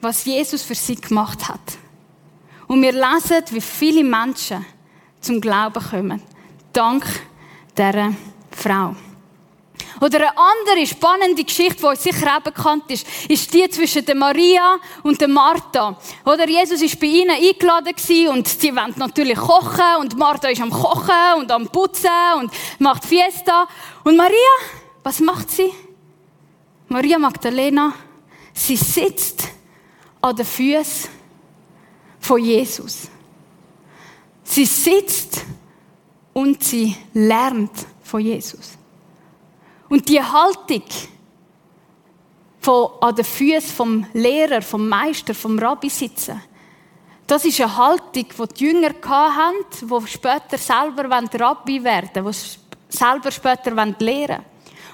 was 0.00 0.24
Jesus 0.24 0.62
für 0.62 0.74
sie 0.74 0.96
gemacht 0.96 1.48
hat. 1.48 1.78
Und 2.66 2.82
wir 2.82 2.92
lesen, 2.92 3.44
wie 3.50 3.60
viele 3.60 4.02
Menschen 4.02 4.64
zum 5.20 5.40
Glauben 5.40 5.82
kommen. 5.82 6.22
Dank 6.72 7.04
dieser 7.76 8.12
Frau. 8.56 8.94
Oder 10.00 10.18
eine 10.18 10.38
andere 10.38 10.86
spannende 10.86 11.44
Geschichte, 11.44 11.80
die 11.80 11.86
uns 11.86 12.02
sicher 12.02 12.36
auch 12.36 12.40
bekannt 12.40 12.84
ist, 12.88 13.06
ist 13.28 13.52
die 13.52 13.68
zwischen 13.68 14.04
der 14.04 14.14
Maria 14.14 14.76
und 15.02 15.20
der 15.20 15.28
Martha. 15.28 15.96
Oder 16.24 16.48
Jesus 16.48 16.82
ist 16.82 16.98
bei 16.98 17.06
ihnen 17.06 17.30
eingeladen 17.30 17.94
und 18.28 18.48
sie 18.48 18.74
wollen 18.74 18.94
natürlich 18.96 19.38
kochen 19.38 20.00
und 20.00 20.16
Martha 20.16 20.48
ist 20.48 20.60
am 20.60 20.70
Kochen 20.70 21.38
und 21.38 21.50
am 21.50 21.68
Putzen 21.68 22.10
und 22.38 22.52
macht 22.78 23.04
Fiesta. 23.04 23.68
Und 24.02 24.16
Maria, 24.16 24.34
was 25.02 25.20
macht 25.20 25.50
sie? 25.50 25.72
Maria 26.88 27.18
Magdalena, 27.18 27.94
sie 28.52 28.76
sitzt 28.76 29.48
an 30.20 30.36
den 30.36 30.44
Füßen 30.44 31.10
von 32.20 32.42
Jesus. 32.42 33.08
Sie 34.42 34.64
sitzt 34.64 35.44
und 36.32 36.62
sie 36.62 36.96
lernt 37.14 37.86
von 38.04 38.20
Jesus. 38.20 38.78
Und 39.88 40.08
die 40.08 40.22
Haltung 40.22 40.84
von, 42.60 42.90
an 43.00 43.16
den 43.16 43.24
Füßen 43.24 43.74
vom 43.74 44.06
Lehrer, 44.12 44.62
vom 44.62 44.88
Meister, 44.88 45.34
vom 45.34 45.58
Rabbi 45.58 45.88
sitzen, 45.88 46.40
das 47.26 47.44
ist 47.44 47.60
eine 47.60 47.76
Haltung, 47.76 48.26
die 48.26 48.54
die 48.54 48.64
Jünger 48.64 48.92
hatten, 49.02 49.88
die 49.88 50.06
später 50.06 50.58
selber 50.58 51.08
Rabbi 51.08 51.82
werden 51.82 52.24
wollen, 52.24 52.34
die 52.34 52.96
selber 52.96 53.30
später 53.30 53.70
lehren 53.70 53.96
wollen. 53.98 54.44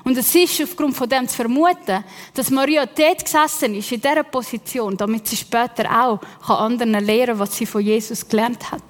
Und 0.04 0.16
es 0.16 0.34
ist 0.34 0.62
aufgrund 0.62 0.96
von 0.96 1.08
dem 1.08 1.28
zu 1.28 1.36
vermuten, 1.36 2.04
dass 2.32 2.50
Maria 2.50 2.86
dort 2.86 3.24
gesessen 3.24 3.74
ist, 3.74 3.92
in 3.92 4.00
dieser 4.00 4.22
Position, 4.22 4.96
damit 4.96 5.26
sie 5.26 5.36
später 5.36 5.90
auch 5.90 6.20
anderen 6.48 7.04
lehren 7.04 7.30
kann, 7.30 7.38
was 7.40 7.56
sie 7.56 7.66
von 7.66 7.82
Jesus 7.82 8.26
gelernt 8.26 8.70
hat. 8.70 8.82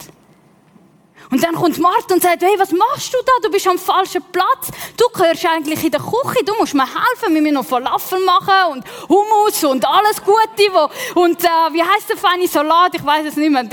Und 1.31 1.43
dann 1.45 1.55
kommt 1.55 1.79
Martha 1.79 2.15
und 2.15 2.23
sagt, 2.23 2.43
hey, 2.43 2.59
was 2.59 2.73
machst 2.73 3.15
du 3.15 3.19
da? 3.25 3.33
Du 3.43 3.51
bist 3.51 3.67
am 3.69 3.79
falschen 3.79 4.23
Platz. 4.33 4.71
Du 4.97 5.05
gehörst 5.13 5.47
eigentlich 5.47 5.85
in 5.85 5.93
der 5.93 6.01
Küche. 6.01 6.45
Du 6.45 6.55
musst 6.59 6.75
mir 6.75 6.85
helfen. 6.85 7.33
Wir 7.35 7.41
müssen 7.41 7.55
noch 7.55 7.65
Falafel 7.65 8.19
machen 8.25 8.73
und 8.73 8.85
Hummus 9.09 9.63
und 9.63 9.87
alles 9.87 10.21
Gute. 10.21 10.73
Wo, 10.73 11.21
und 11.21 11.43
äh, 11.45 11.49
wie 11.73 11.83
heißt 11.83 12.09
der 12.09 12.17
feine 12.17 12.49
Salat? 12.49 12.97
Ich 12.97 13.05
weiß 13.05 13.27
es 13.27 13.37
nicht 13.37 13.51
mehr. 13.51 13.63
Äh, 13.63 13.67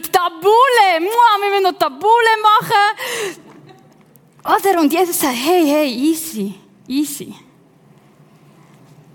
Tabule. 0.00 1.00
Mua, 1.00 1.38
wir 1.40 1.50
müssen 1.50 1.62
noch 1.62 1.78
Tabule 1.78 2.34
machen. 2.42 3.30
Oder? 4.44 4.80
Und 4.80 4.92
Jesus 4.92 5.20
sagt, 5.20 5.36
hey, 5.36 5.64
hey, 5.66 5.88
easy, 5.88 6.54
easy. 6.88 7.34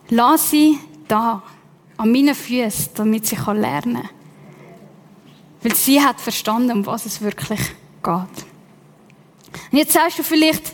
Lass 0.09 0.49
sie 0.49 0.79
da, 1.05 1.41
an 1.97 2.11
meinen 2.11 2.35
Füßen, 2.35 2.93
damit 2.95 3.27
sie 3.27 3.35
lernen 3.35 3.95
kann. 3.95 4.22
Weil 5.63 5.75
sie 5.75 6.01
hat 6.01 6.19
verstanden, 6.19 6.71
um 6.71 6.85
was 6.85 7.05
es 7.05 7.21
wirklich 7.21 7.59
geht. 8.03 8.45
Und 9.71 9.77
jetzt 9.77 9.93
sagst 9.93 10.19
du 10.19 10.23
vielleicht, 10.23 10.73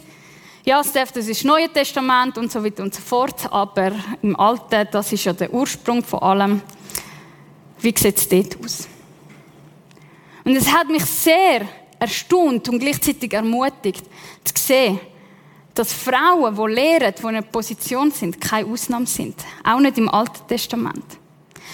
ja, 0.65 0.83
Steph, 0.83 1.11
das 1.11 1.27
ist 1.27 1.41
das 1.41 1.45
Neue 1.45 1.69
Testament 1.69 2.37
und 2.37 2.51
so 2.51 2.63
weiter 2.63 2.83
und 2.83 2.93
so 2.93 3.01
fort, 3.01 3.51
aber 3.51 3.91
im 4.21 4.35
Alten, 4.39 4.87
das 4.91 5.11
ist 5.11 5.25
ja 5.25 5.33
der 5.33 5.53
Ursprung 5.53 6.03
von 6.03 6.19
allem. 6.19 6.61
Wie 7.79 7.93
sieht 7.97 8.17
es 8.17 8.27
dort 8.27 8.57
aus? 8.63 8.87
Und 10.43 10.55
es 10.55 10.71
hat 10.71 10.89
mich 10.89 11.05
sehr 11.05 11.67
erstaunt 11.99 12.67
und 12.69 12.79
gleichzeitig 12.79 13.31
ermutigt, 13.33 14.03
zu 14.43 14.53
sehen, 14.55 14.99
dass 15.75 15.93
Frauen, 15.93 16.55
die 16.55 16.73
lehren, 16.73 17.13
die 17.15 17.21
in 17.21 17.27
einer 17.27 17.41
Position 17.41 18.11
sind, 18.11 18.41
keine 18.41 18.67
Ausnahme 18.67 19.05
sind. 19.05 19.35
Auch 19.63 19.79
nicht 19.79 19.97
im 19.97 20.09
Alten 20.09 20.47
Testament. 20.47 21.18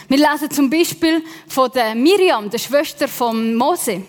Wir 0.07 0.17
lesen 0.17 0.51
zum 0.51 0.69
Beispiel 0.69 1.23
von 1.47 1.71
der 1.71 1.95
Miriam, 1.95 2.49
der 2.49 2.59
Schwester 2.59 3.07
von 3.07 3.55
Mose. 3.55 4.03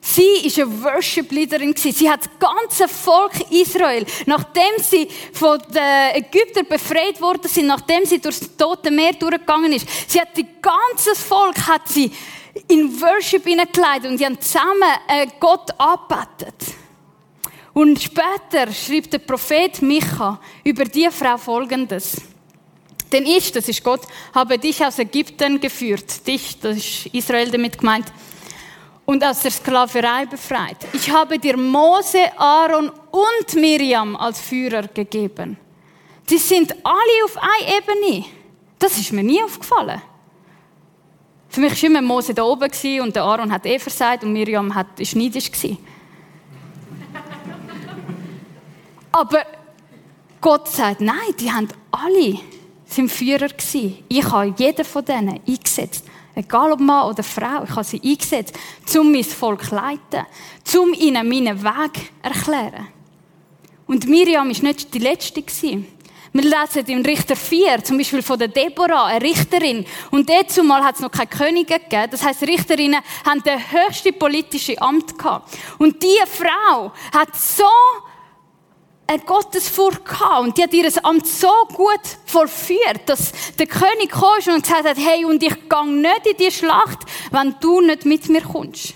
Sie 0.00 0.46
ist 0.46 0.58
eine 0.58 0.82
Worship-Leaderin. 0.82 1.74
Sie 1.76 2.08
hat 2.08 2.20
das 2.20 2.30
ganze 2.38 2.88
Volk 2.88 3.32
Israel, 3.50 4.06
nachdem 4.26 4.82
sie 4.82 5.08
von 5.32 5.58
den 5.68 6.22
Ägyptern 6.24 6.66
befreit 6.66 7.20
worden 7.20 7.46
sind, 7.46 7.66
nachdem 7.66 8.04
sie 8.06 8.18
durchs 8.18 8.56
Tote 8.56 8.90
Meer 8.90 9.12
durchgegangen 9.12 9.72
ist, 9.72 9.86
sie 10.08 10.20
hat 10.20 10.36
das 10.36 10.44
ganze 10.62 11.14
Volk 11.14 11.56
hat 11.66 11.88
sie 11.88 12.10
in 12.68 13.00
Worship 13.00 13.44
hineingeleitet 13.44 14.10
und 14.10 14.18
sie 14.18 14.24
haben 14.24 14.40
zusammen 14.40 14.82
äh, 15.08 15.26
Gott 15.38 15.70
angebetet. 15.78 16.74
Und 17.74 18.00
später 18.00 18.72
schreibt 18.72 19.12
der 19.12 19.18
Prophet 19.18 19.80
Micha 19.82 20.40
über 20.64 20.84
die 20.84 21.08
Frau 21.10 21.36
Folgendes. 21.36 22.16
Denn 23.12 23.24
ich, 23.24 23.52
das 23.52 23.68
ist 23.68 23.82
Gott, 23.82 24.02
habe 24.34 24.58
dich 24.58 24.84
aus 24.84 24.98
Ägypten 24.98 25.60
geführt. 25.60 26.26
Dich, 26.26 26.58
das 26.60 26.76
ist 26.76 27.06
Israel 27.06 27.50
damit 27.50 27.78
gemeint. 27.78 28.12
Und 29.06 29.24
aus 29.24 29.40
der 29.40 29.50
Sklaverei 29.50 30.26
befreit. 30.26 30.76
Ich 30.92 31.10
habe 31.10 31.38
dir 31.38 31.56
Mose, 31.56 32.30
Aaron 32.36 32.90
und 33.10 33.54
Miriam 33.54 34.14
als 34.16 34.40
Führer 34.40 34.82
gegeben. 34.88 35.56
Die 36.28 36.36
sind 36.36 36.72
alle 36.84 37.24
auf 37.24 37.38
einer 37.38 37.78
Ebene. 37.78 38.26
Das 38.78 38.98
ist 38.98 39.12
mir 39.12 39.22
nie 39.22 39.42
aufgefallen. 39.42 40.02
Für 41.48 41.60
mich 41.60 41.82
war 41.82 41.88
immer 41.88 42.02
Mose 42.02 42.34
da 42.34 42.42
oben 42.42 42.70
und 43.00 43.16
der 43.16 43.22
Aaron 43.22 43.50
hat 43.50 43.64
eh 43.64 43.78
versagt 43.78 44.22
und 44.24 44.34
Miriam 44.34 44.74
hat, 44.74 45.00
ist 45.00 45.16
neidisch. 45.16 45.50
Aber 49.12 49.46
Gott 50.40 50.68
sagt, 50.68 51.00
nein, 51.00 51.16
die 51.40 51.50
haben 51.50 51.68
alle 51.90 52.38
sind 52.88 53.10
Führer 53.10 53.48
gewesen. 53.48 54.04
Ich 54.08 54.24
habe 54.24 54.54
jeden 54.56 54.84
von 54.84 55.04
denen 55.04 55.40
eingesetzt. 55.46 56.04
Egal 56.34 56.72
ob 56.72 56.80
Mann 56.80 57.10
oder 57.10 57.22
Frau, 57.22 57.64
ich 57.64 57.70
habe 57.70 57.84
sie 57.84 58.00
eingesetzt, 58.02 58.56
um 58.96 59.10
mein 59.10 59.24
Volk 59.24 59.64
zu 59.64 59.74
leiten, 59.74 60.24
um 60.80 60.92
ihnen 60.94 61.28
meinen 61.28 61.62
Weg 61.62 61.94
zu 61.94 62.02
erklären. 62.22 62.88
Und 63.86 64.06
Miriam 64.06 64.48
war 64.48 64.62
nicht 64.62 64.94
die 64.94 64.98
Letzte. 64.98 65.42
Wir 66.30 66.42
lesen 66.42 66.86
im 66.88 67.02
Richter 67.02 67.34
4, 67.34 67.82
zum 67.82 67.96
Beispiel 67.96 68.22
von 68.22 68.38
der 68.38 68.48
Deborah, 68.48 69.06
eine 69.06 69.24
Richterin. 69.24 69.84
Und 70.10 70.28
dazu 70.28 70.62
mal 70.62 70.84
hat 70.84 70.96
es 70.96 71.00
noch 71.00 71.10
keine 71.10 71.26
Könige 71.26 71.78
gegeben. 71.78 72.08
Das 72.10 72.22
heißt, 72.22 72.42
Richterinnen 72.42 73.00
haben 73.26 73.42
das 73.42 73.60
höchste 73.72 74.12
politische 74.12 74.80
Amt 74.80 75.18
gehabt. 75.18 75.56
Und 75.78 76.02
diese 76.02 76.26
Frau 76.26 76.92
hat 77.12 77.34
so 77.34 77.64
eine 79.08 79.22
Gottesfurcht 79.22 80.04
gehabt 80.04 80.42
und 80.42 80.58
die 80.58 80.62
hat 80.62 80.74
ihr 80.74 80.90
Amt 81.04 81.26
so 81.26 81.50
gut 81.74 82.00
vollführt, 82.26 83.00
dass 83.06 83.32
der 83.58 83.66
König 83.66 84.10
kam 84.10 84.54
und 84.54 84.62
gesagt 84.62 84.84
hat, 84.84 84.98
hey, 84.98 85.24
und 85.24 85.42
ich 85.42 85.68
gehe 85.68 85.86
nicht 85.86 86.26
in 86.26 86.36
die 86.36 86.52
Schlacht, 86.52 86.98
wenn 87.30 87.54
du 87.60 87.80
nicht 87.80 88.04
mit 88.04 88.28
mir 88.28 88.42
kommst. 88.42 88.94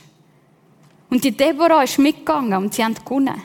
Und 1.09 1.25
die 1.25 1.35
Deborah 1.37 1.83
ist 1.83 1.99
mitgegangen 1.99 2.63
und 2.63 2.75
sie 2.75 2.85
haben 2.85 2.95
gewonnen. 2.95 3.43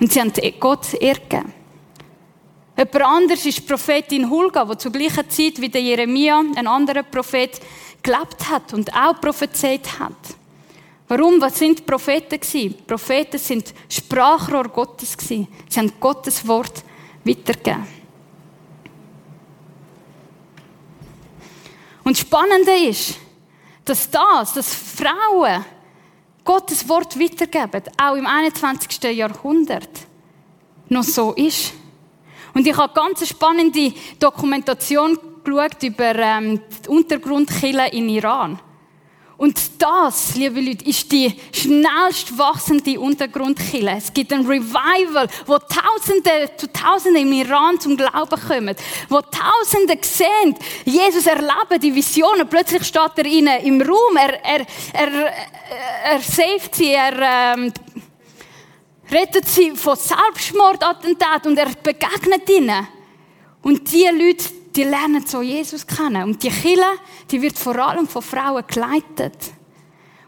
Und 0.00 0.12
sie 0.12 0.20
haben 0.20 0.32
Gott 0.60 0.94
ergeben. 0.94 1.52
Jemand 2.76 3.02
anders 3.02 3.44
ist 3.46 3.58
die 3.58 3.62
Prophetin 3.62 4.30
Hulga, 4.30 4.64
die 4.64 4.78
zur 4.78 4.92
gleichen 4.92 5.28
Zeit 5.30 5.60
wie 5.60 5.68
der 5.68 5.82
Jeremia, 5.82 6.42
ein 6.54 6.66
anderer 6.66 7.02
Prophet, 7.02 7.60
gelebt 8.02 8.48
hat 8.48 8.72
und 8.72 8.92
auch 8.94 9.20
prophezeit 9.20 9.98
hat. 9.98 10.12
Warum? 11.08 11.40
Was 11.40 11.58
sind 11.58 11.86
Propheten 11.86 12.38
gewesen? 12.38 12.74
Propheten 12.86 13.38
sind 13.38 13.72
Sprachrohr 13.88 14.68
Gottes 14.68 15.16
gewesen. 15.16 15.48
Sie 15.68 15.80
haben 15.80 15.92
Gottes 15.98 16.46
Wort 16.46 16.84
weitergegeben. 17.24 17.86
Und 22.04 22.16
das 22.16 22.20
Spannende 22.20 22.72
ist, 22.72 23.18
dass 23.84 24.10
das, 24.10 24.54
dass 24.54 24.74
Frauen 24.74 25.64
Gottes 26.44 26.88
Wort 26.88 27.18
weitergeben, 27.18 27.82
auch 28.00 28.14
im 28.14 28.26
21. 28.26 29.02
Jahrhundert, 29.14 29.90
noch 30.88 31.02
so 31.02 31.32
ist. 31.34 31.72
Und 32.54 32.66
ich 32.66 32.76
habe 32.76 32.92
ganz 32.94 33.26
spannende 33.28 33.92
Dokumentation 34.18 35.18
geschaut 35.44 35.82
über 35.82 36.14
ähm, 36.14 36.60
die 36.84 36.88
Untergrundkille 36.88 37.90
in 37.90 38.08
Iran. 38.08 38.58
Und 39.38 39.56
das, 39.78 40.34
liebe 40.34 40.60
Leute, 40.60 40.84
ist 40.84 41.12
die 41.12 41.32
schnellst 41.52 42.36
wachsende 42.36 42.98
Untergrundkille. 42.98 43.92
Es 43.96 44.12
gibt 44.12 44.32
ein 44.32 44.44
Revival, 44.44 45.28
wo 45.46 45.58
Tausende 45.58 46.50
zu 46.56 46.66
Tausenden 46.72 47.22
im 47.22 47.32
Iran 47.32 47.78
zum 47.78 47.96
Glauben 47.96 48.40
kommen, 48.48 48.74
wo 49.08 49.20
Tausende 49.20 49.96
sehen, 50.02 50.56
Jesus 50.84 51.24
erleben 51.26 51.80
die 51.80 51.94
Visionen. 51.94 52.48
Plötzlich 52.48 52.82
steht 52.82 53.12
er 53.16 53.26
ihnen 53.26 53.60
im 53.62 53.80
Raum, 53.80 54.16
er, 54.16 54.44
er, 54.44 54.66
er, 54.92 55.32
er 56.14 56.20
saved 56.20 56.74
sie, 56.74 56.94
er 56.94 57.54
ähm, 57.54 57.72
rettet 59.08 59.46
sie 59.46 59.70
von 59.76 59.96
Selbstmordattentat 59.96 61.46
und 61.46 61.56
er 61.56 61.68
begegnet 61.80 62.50
ihnen. 62.50 62.88
Und 63.62 63.92
die 63.92 64.08
Leute, 64.12 64.57
die 64.78 64.84
lernen 64.84 65.26
so 65.26 65.42
Jesus 65.42 65.84
kennen. 65.84 66.22
Und 66.22 66.42
die 66.42 66.50
Kille, 66.50 66.86
die 67.28 67.42
wird 67.42 67.58
vor 67.58 67.76
allem 67.76 68.06
von 68.06 68.22
Frauen 68.22 68.62
geleitet. 68.64 69.36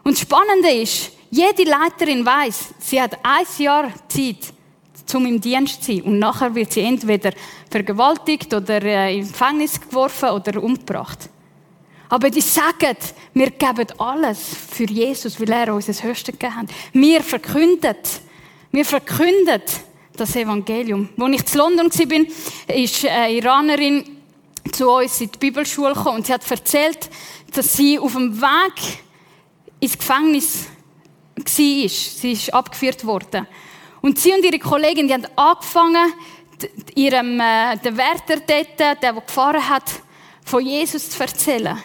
Und 0.03 0.15
das 0.17 0.21
Spannende 0.21 0.69
ist, 0.69 1.11
jede 1.29 1.63
Leiterin 1.63 2.25
weiß, 2.25 2.73
sie 2.79 3.01
hat 3.01 3.17
ein 3.23 3.45
Jahr 3.57 3.93
Zeit, 4.09 4.53
um 5.13 5.25
im 5.25 5.39
Dienst 5.39 5.81
zu 5.81 5.93
sein. 5.93 6.01
Und 6.01 6.19
nachher 6.19 6.53
wird 6.53 6.73
sie 6.73 6.81
entweder 6.81 7.31
vergewaltigt 7.69 8.53
oder 8.53 8.81
äh, 8.83 9.17
ins 9.17 9.31
Gefängnis 9.31 9.79
geworfen 9.79 10.29
oder 10.31 10.61
umgebracht. 10.61 11.29
Aber 12.09 12.29
die 12.29 12.41
sagen, 12.41 12.97
wir 13.33 13.51
geben 13.51 13.87
alles 13.99 14.39
für 14.69 14.83
Jesus, 14.83 15.39
weil 15.39 15.51
er 15.51 15.73
uns 15.73 15.85
das 15.85 16.03
Höchste 16.03 16.33
gegeben 16.33 16.57
hat. 16.57 16.65
Wir 16.91 17.21
verkünden, 17.21 17.95
wir 18.69 18.83
verkünden 18.83 19.61
das 20.17 20.35
Evangelium. 20.35 21.07
Als 21.17 21.35
ich 21.35 21.45
zu 21.45 21.57
London 21.57 21.89
war, 21.89 22.75
ist 22.75 23.05
eine 23.05 23.33
Iranerin 23.33 24.20
zu 24.71 24.89
uns 24.89 25.21
in 25.21 25.31
die 25.31 25.37
Bibelschule 25.37 25.93
gekommen 25.93 26.17
und 26.17 26.27
sie 26.27 26.33
hat 26.33 26.49
erzählt, 26.49 27.09
dass 27.53 27.73
sie 27.73 27.99
auf 27.99 28.13
dem 28.13 28.39
Weg 28.41 28.99
ins 29.79 29.97
Gefängnis 29.97 30.65
war. 31.35 31.45
Sie 31.45 32.31
ist 32.31 32.53
abgeführt 32.53 33.05
worden. 33.05 33.47
Und 34.01 34.19
sie 34.19 34.31
und 34.31 34.43
ihre 34.43 34.59
Kollegin, 34.59 35.07
die 35.07 35.13
haben 35.13 35.27
angefangen, 35.35 36.13
ihrem, 36.95 37.39
äh, 37.39 37.77
der 37.77 37.97
Wärter 37.97 38.37
dort, 38.45 38.79
der, 38.79 38.95
der 38.95 39.13
gefahren 39.13 39.67
hat, 39.67 39.89
von 40.43 40.65
Jesus 40.65 41.09
zu 41.09 41.21
erzählen. 41.21 41.77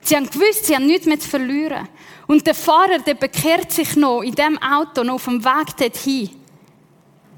Sie 0.00 0.16
haben 0.16 0.28
gewusst, 0.28 0.66
sie 0.66 0.74
haben 0.74 0.86
nichts 0.86 1.06
mehr 1.06 1.18
zu 1.18 1.28
verlieren. 1.28 1.88
Und 2.26 2.46
der 2.46 2.54
Fahrer, 2.54 2.98
der 2.98 3.14
bekehrt 3.14 3.72
sich 3.72 3.96
noch 3.96 4.22
in 4.22 4.34
dem 4.34 4.58
Auto, 4.62 5.02
noch 5.02 5.14
auf 5.14 5.24
dem 5.24 5.44
Weg 5.44 5.76
dorthin. 5.78 6.30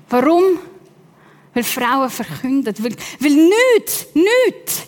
Warum? 0.08 0.58
Weil 1.56 1.64
Frauen 1.64 2.10
verkünden. 2.10 2.74
Weil, 2.80 2.94
weil 3.18 3.48
nichts, 3.74 4.08
nichts 4.12 4.82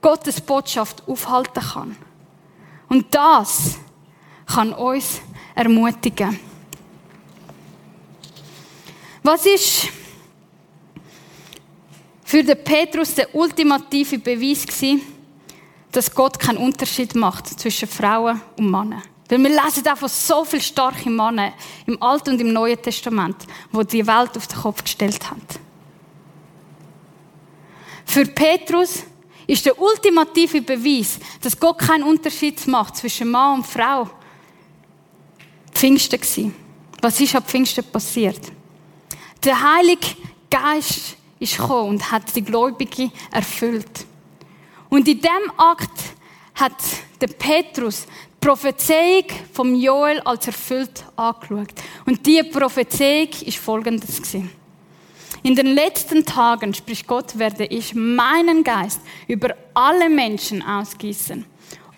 Gottes 0.00 0.40
Botschaft 0.40 1.02
aufhalten 1.06 1.62
kann. 1.62 1.96
Und 2.88 3.14
das 3.14 3.76
kann 4.46 4.72
uns 4.72 5.20
ermutigen. 5.54 6.40
Was 9.22 9.44
ist 9.44 9.88
für 12.24 12.42
den 12.42 12.64
Petrus 12.64 13.14
der 13.16 13.34
ultimative 13.34 14.18
Beweis 14.18 14.66
gewesen, 14.66 15.02
dass 15.92 16.10
Gott 16.14 16.38
keinen 16.38 16.56
Unterschied 16.56 17.14
macht 17.14 17.48
zwischen 17.60 17.86
Frauen 17.86 18.40
und 18.56 18.70
Männern? 18.70 19.02
Weil 19.28 19.42
wir 19.42 19.50
lesen 19.50 19.84
davon 19.84 20.08
so 20.08 20.42
viele 20.46 20.62
starke 20.62 21.10
Männer 21.10 21.52
im 21.84 22.02
Alten 22.02 22.30
und 22.30 22.40
im 22.40 22.54
Neuen 22.54 22.80
Testament, 22.80 23.36
wo 23.70 23.82
die 23.82 24.06
Welt 24.06 24.38
auf 24.38 24.46
den 24.46 24.58
Kopf 24.58 24.82
gestellt 24.82 25.30
haben. 25.30 25.42
Für 28.04 28.26
Petrus 28.26 29.04
ist 29.46 29.66
der 29.66 29.78
ultimative 29.78 30.62
Beweis, 30.62 31.18
dass 31.40 31.58
Gott 31.58 31.78
keinen 31.78 32.04
Unterschied 32.04 32.66
macht 32.66 32.96
zwischen 32.96 33.30
Mann 33.30 33.58
und 33.58 33.66
Frau. 33.66 34.08
Pfingsten 35.72 36.20
gewesen. 36.20 36.54
Was 37.02 37.20
ist 37.20 37.34
ab 37.34 37.48
Pfingsten 37.48 37.84
passiert? 37.84 38.40
Der 39.42 39.60
Heilige 39.60 40.06
Geist 40.48 41.16
ist 41.38 41.58
gekommen 41.58 41.90
und 41.90 42.10
hat 42.10 42.34
die 42.34 42.42
Gläubigen 42.42 43.12
erfüllt. 43.30 44.06
Und 44.88 45.06
in 45.08 45.20
dem 45.20 45.50
Akt 45.58 46.14
hat 46.54 46.76
der 47.20 47.26
Petrus 47.26 48.06
die 48.06 48.46
Prophezeiung 48.46 49.24
vom 49.52 49.74
Joel 49.74 50.20
als 50.20 50.46
erfüllt 50.46 51.04
angeschaut. 51.16 51.74
Und 52.06 52.24
diese 52.24 52.44
Prophezeiung 52.44 53.28
ist 53.44 53.58
folgendes 53.58 54.22
gewesen. 54.22 54.50
In 55.46 55.54
den 55.54 55.74
letzten 55.74 56.24
Tagen, 56.24 56.72
spricht 56.72 57.06
Gott, 57.06 57.38
werde 57.38 57.66
ich 57.66 57.94
meinen 57.94 58.64
Geist 58.64 58.98
über 59.28 59.54
alle 59.74 60.08
Menschen 60.08 60.62
ausgießen. 60.62 61.44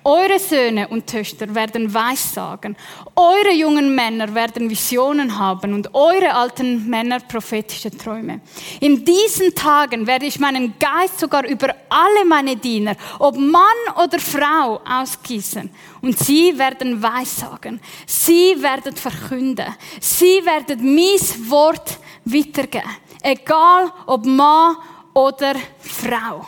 Eure 0.03 0.41
Söhne 0.41 0.89
und 0.89 1.07
Töchter 1.07 1.55
werden 1.55 1.95
Weissagen. 1.95 2.77
Eure 3.15 3.53
jungen 3.53 3.95
Männer 3.95 4.35
werden 4.35 4.69
Visionen 4.69 5.39
haben 5.39 5.75
und 5.75 5.95
eure 5.95 6.35
alten 6.35 6.89
Männer 6.91 7.21
prophetische 7.21 7.93
Träume. 7.93 8.41
In 8.81 9.05
diesen 9.05 9.55
Tagen 9.55 10.09
werde 10.09 10.27
ich 10.27 10.41
meinen 10.41 10.75
Geist 10.81 11.21
sogar 11.21 11.47
über 11.47 11.73
alle 11.89 12.25
meine 12.25 12.57
Diener, 12.57 12.97
ob 13.21 13.37
Mann 13.37 13.63
oder 14.05 14.19
Frau, 14.19 14.81
ausgießen. 14.85 15.71
Und 16.03 16.19
sie 16.19 16.59
werden 16.59 17.01
Weissagen. 17.01 17.81
Sie 18.07 18.61
werden 18.61 18.97
verkünden. 18.97 19.73
Sie 20.01 20.45
werden 20.45 20.95
mein 20.97 21.51
Wort 21.51 22.01
weitergeben. 22.25 23.06
Egal 23.27 23.93
ob 24.07 24.25
Mann 24.25 24.77
oder 25.13 25.57
Frau. 25.81 26.47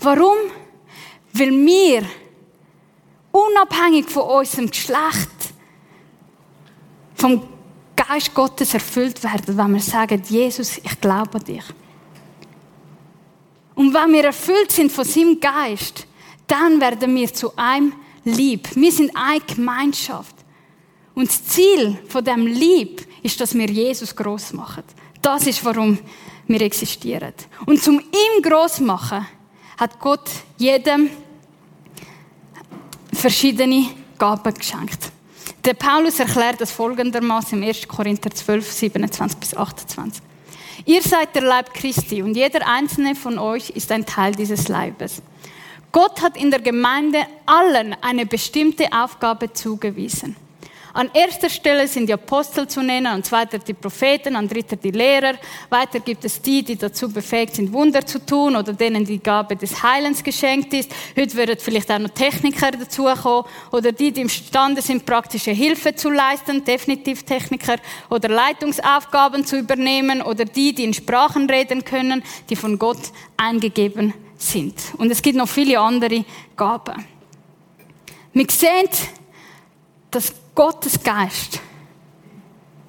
Warum? 0.00 0.36
Weil 1.32 1.50
wir 1.50 2.02
unabhängig 3.32 4.06
von 4.06 4.24
unserem 4.24 4.70
Geschlecht, 4.70 5.30
vom 7.14 7.42
Geist 7.96 8.34
Gottes 8.34 8.74
erfüllt 8.74 9.24
werden, 9.24 9.56
wenn 9.56 9.72
wir 9.72 9.80
sagen, 9.80 10.22
Jesus, 10.28 10.76
ich 10.76 11.00
glaube 11.00 11.38
an 11.38 11.44
dich. 11.44 11.64
Und 13.74 13.94
wenn 13.94 14.12
wir 14.12 14.24
erfüllt 14.24 14.72
sind 14.72 14.92
von 14.92 15.06
seinem 15.06 15.40
Geist, 15.40 16.06
dann 16.46 16.78
werden 16.82 17.14
wir 17.14 17.32
zu 17.32 17.56
einem 17.56 17.94
Lieb. 18.24 18.68
Wir 18.76 18.92
sind 18.92 19.10
eine 19.16 19.40
Gemeinschaft. 19.40 20.36
Und 21.14 21.28
das 21.28 21.46
Ziel 21.46 21.98
von 22.10 22.22
dem 22.22 22.46
Lieb 22.46 23.06
ist, 23.22 23.40
dass 23.40 23.54
wir 23.54 23.70
Jesus 23.70 24.14
groß 24.14 24.52
machen. 24.52 24.84
Das 25.22 25.46
ist, 25.46 25.64
warum 25.64 25.98
wir 26.46 26.60
existieren. 26.62 27.32
Und 27.66 27.82
zum 27.82 28.00
ihm 28.00 28.42
groß 28.42 28.80
machen, 28.80 29.26
hat 29.78 29.98
Gott 29.98 30.28
jedem 30.58 31.10
verschiedene 33.12 33.86
Gaben 34.18 34.54
geschenkt. 34.54 35.10
Der 35.64 35.74
Paulus 35.74 36.18
erklärt 36.18 36.60
das 36.60 36.72
folgendermaßen 36.72 37.62
im 37.62 37.68
1. 37.68 37.86
Korinther 37.86 38.30
12, 38.30 38.72
27 38.72 39.38
bis 39.38 39.54
28. 39.54 40.22
Ihr 40.86 41.02
seid 41.02 41.34
der 41.34 41.42
Leib 41.42 41.74
Christi 41.74 42.22
und 42.22 42.34
jeder 42.34 42.66
einzelne 42.66 43.14
von 43.14 43.38
euch 43.38 43.70
ist 43.70 43.92
ein 43.92 44.06
Teil 44.06 44.34
dieses 44.34 44.68
Leibes. 44.68 45.22
Gott 45.92 46.22
hat 46.22 46.36
in 46.36 46.50
der 46.50 46.60
Gemeinde 46.60 47.26
allen 47.46 47.94
eine 48.00 48.24
bestimmte 48.24 48.86
Aufgabe 48.92 49.52
zugewiesen. 49.52 50.36
An 50.92 51.10
erster 51.14 51.48
Stelle 51.48 51.86
sind 51.86 52.08
die 52.08 52.12
Apostel 52.12 52.66
zu 52.66 52.82
nennen, 52.82 53.06
an 53.06 53.22
zweiter 53.22 53.58
die 53.58 53.74
Propheten, 53.74 54.34
an 54.34 54.48
dritter 54.48 54.76
die 54.76 54.90
Lehrer. 54.90 55.34
Weiter 55.68 56.00
gibt 56.00 56.24
es 56.24 56.42
die, 56.42 56.62
die 56.64 56.76
dazu 56.76 57.08
befähigt 57.08 57.54
sind, 57.54 57.72
Wunder 57.72 58.04
zu 58.04 58.24
tun 58.24 58.56
oder 58.56 58.72
denen 58.72 59.04
die 59.04 59.18
Gabe 59.18 59.54
des 59.54 59.82
Heilens 59.82 60.24
geschenkt 60.24 60.74
ist. 60.74 60.90
Heute 61.16 61.34
würden 61.34 61.56
vielleicht 61.58 61.90
auch 61.92 61.98
noch 61.98 62.10
Techniker 62.10 62.72
dazukommen 62.72 63.44
oder 63.70 63.92
die, 63.92 64.12
die 64.12 64.22
imstande 64.22 64.82
sind, 64.82 65.06
praktische 65.06 65.52
Hilfe 65.52 65.94
zu 65.94 66.10
leisten, 66.10 66.64
definitiv 66.64 67.22
Techniker 67.22 67.76
oder 68.08 68.28
Leitungsaufgaben 68.28 69.46
zu 69.46 69.58
übernehmen 69.58 70.22
oder 70.22 70.44
die, 70.44 70.74
die 70.74 70.84
in 70.84 70.94
Sprachen 70.94 71.48
reden 71.48 71.84
können, 71.84 72.22
die 72.48 72.56
von 72.56 72.78
Gott 72.78 73.12
eingegeben 73.36 74.12
sind. 74.36 74.74
Und 74.98 75.10
es 75.10 75.22
gibt 75.22 75.36
noch 75.36 75.48
viele 75.48 75.78
andere 75.78 76.24
Gaben. 76.56 77.04
Wir 78.32 78.46
sehen, 78.48 78.88
dass 80.10 80.32
Gottes 80.54 81.02
Geist 81.02 81.60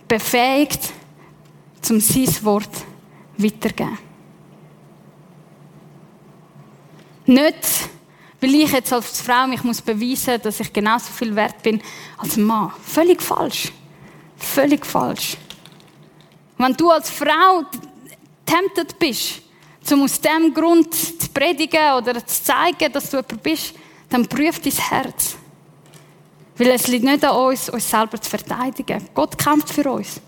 befähigt, 0.08 0.92
zum 1.82 2.00
sein 2.00 2.44
Wort 2.44 2.70
weiterzugeben. 3.38 3.98
Nicht, 7.26 7.90
weil 8.42 8.56
ich 8.56 8.72
jetzt 8.72 8.92
als 8.92 9.22
Frau 9.22 9.48
mich 9.48 9.64
muss 9.64 9.82
beweisen 9.82 10.42
dass 10.42 10.60
ich 10.60 10.74
genauso 10.74 11.12
viel 11.14 11.36
wert 11.36 11.62
bin 11.62 11.82
als 12.18 12.36
Mann. 12.38 12.74
Völlig 12.84 13.22
falsch. 13.22 13.72
Völlig 14.36 14.86
falsch. 14.86 15.38
Wenn 16.58 16.74
du 16.74 16.90
als 16.90 17.10
Frau 17.10 17.64
tempted 18.46 18.98
bist, 19.00 19.42
um 19.92 20.04
aus 20.04 20.20
dem 20.20 20.54
Grund 20.54 20.94
zu 20.94 21.30
predigen 21.34 21.94
oder 21.98 22.26
zu 22.26 22.44
zeigen, 22.44 22.92
dass 22.92 23.10
du 23.10 23.18
jemand 23.18 23.44
bist, 23.44 23.74
dann 24.10 24.28
prüf 24.28 24.60
dein 24.60 24.74
Herz. 24.74 25.38
Weil 26.62 26.74
es 26.74 26.86
liegt 26.86 27.04
nicht 27.04 27.26
an 27.26 27.36
uns, 27.36 27.70
uns 27.70 27.90
selber 27.90 28.22
zu 28.22 28.30
verteidigen. 28.30 29.04
Gott 29.16 29.36
kämpft 29.36 29.72
für 29.72 29.92
uns. 29.92 30.22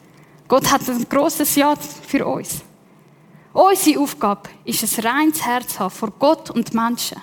Gott 0.47 0.71
hat 0.71 0.81
ein 0.89 1.07
grosses 1.07 1.55
Ja 1.55 1.75
für 1.75 2.25
uns. 2.25 2.63
Unsere 3.53 3.99
Aufgabe 3.99 4.49
ist 4.65 4.81
ein 4.81 5.05
reines 5.05 5.45
Herz 5.45 5.75
zu 5.75 5.81
haben 5.81 5.91
vor 5.91 6.09
Gott 6.17 6.49
und 6.49 6.73
Menschen. 6.73 7.21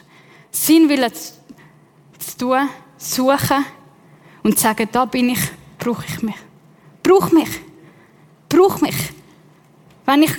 Sein 0.53 0.89
Willen 0.89 1.13
zu 1.13 2.39
tun, 2.39 2.69
suchen 2.97 3.65
und 4.45 4.57
zu 4.57 4.63
sagen, 4.63 4.89
da 4.93 5.05
bin 5.07 5.31
ich, 5.31 5.41
brauche 5.77 6.05
ich 6.07 6.23
mich. 6.23 6.37
Brauch 7.03 7.33
mich. 7.33 7.51
Brauch 8.49 8.81
mich. 8.81 9.13
Wenn 10.07 10.23
ich 10.23 10.37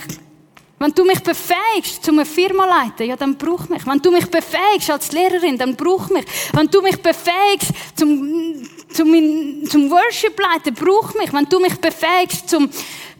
wenn 0.82 0.94
du 0.96 1.06
mich 1.06 1.20
befähigst, 1.22 2.04
zum 2.04 2.18
eine 2.18 2.26
Firma 2.26 2.64
zu 2.64 2.70
leiten, 2.70 3.08
ja, 3.08 3.16
dann 3.16 3.38
brauch 3.38 3.70
mich. 3.70 3.86
Wenn 3.86 4.00
du 4.00 4.10
mich 4.10 4.26
befähigst 4.26 4.90
als 4.90 5.12
Lehrerin, 5.12 5.56
dann 5.56 5.76
brauch 5.76 6.10
mich. 6.10 6.26
Wenn 6.54 6.68
du 6.68 6.82
mich 6.82 7.00
befähigst 7.00 7.72
zum, 7.96 8.68
zum, 8.92 9.64
zum 9.70 9.92
Worship 9.92 10.40
leiten, 10.40 10.74
brauch 10.74 11.14
mich. 11.14 11.32
Wenn 11.32 11.46
du 11.46 11.60
mich 11.60 11.76
befähigst 11.80 12.50
zum, 12.50 12.68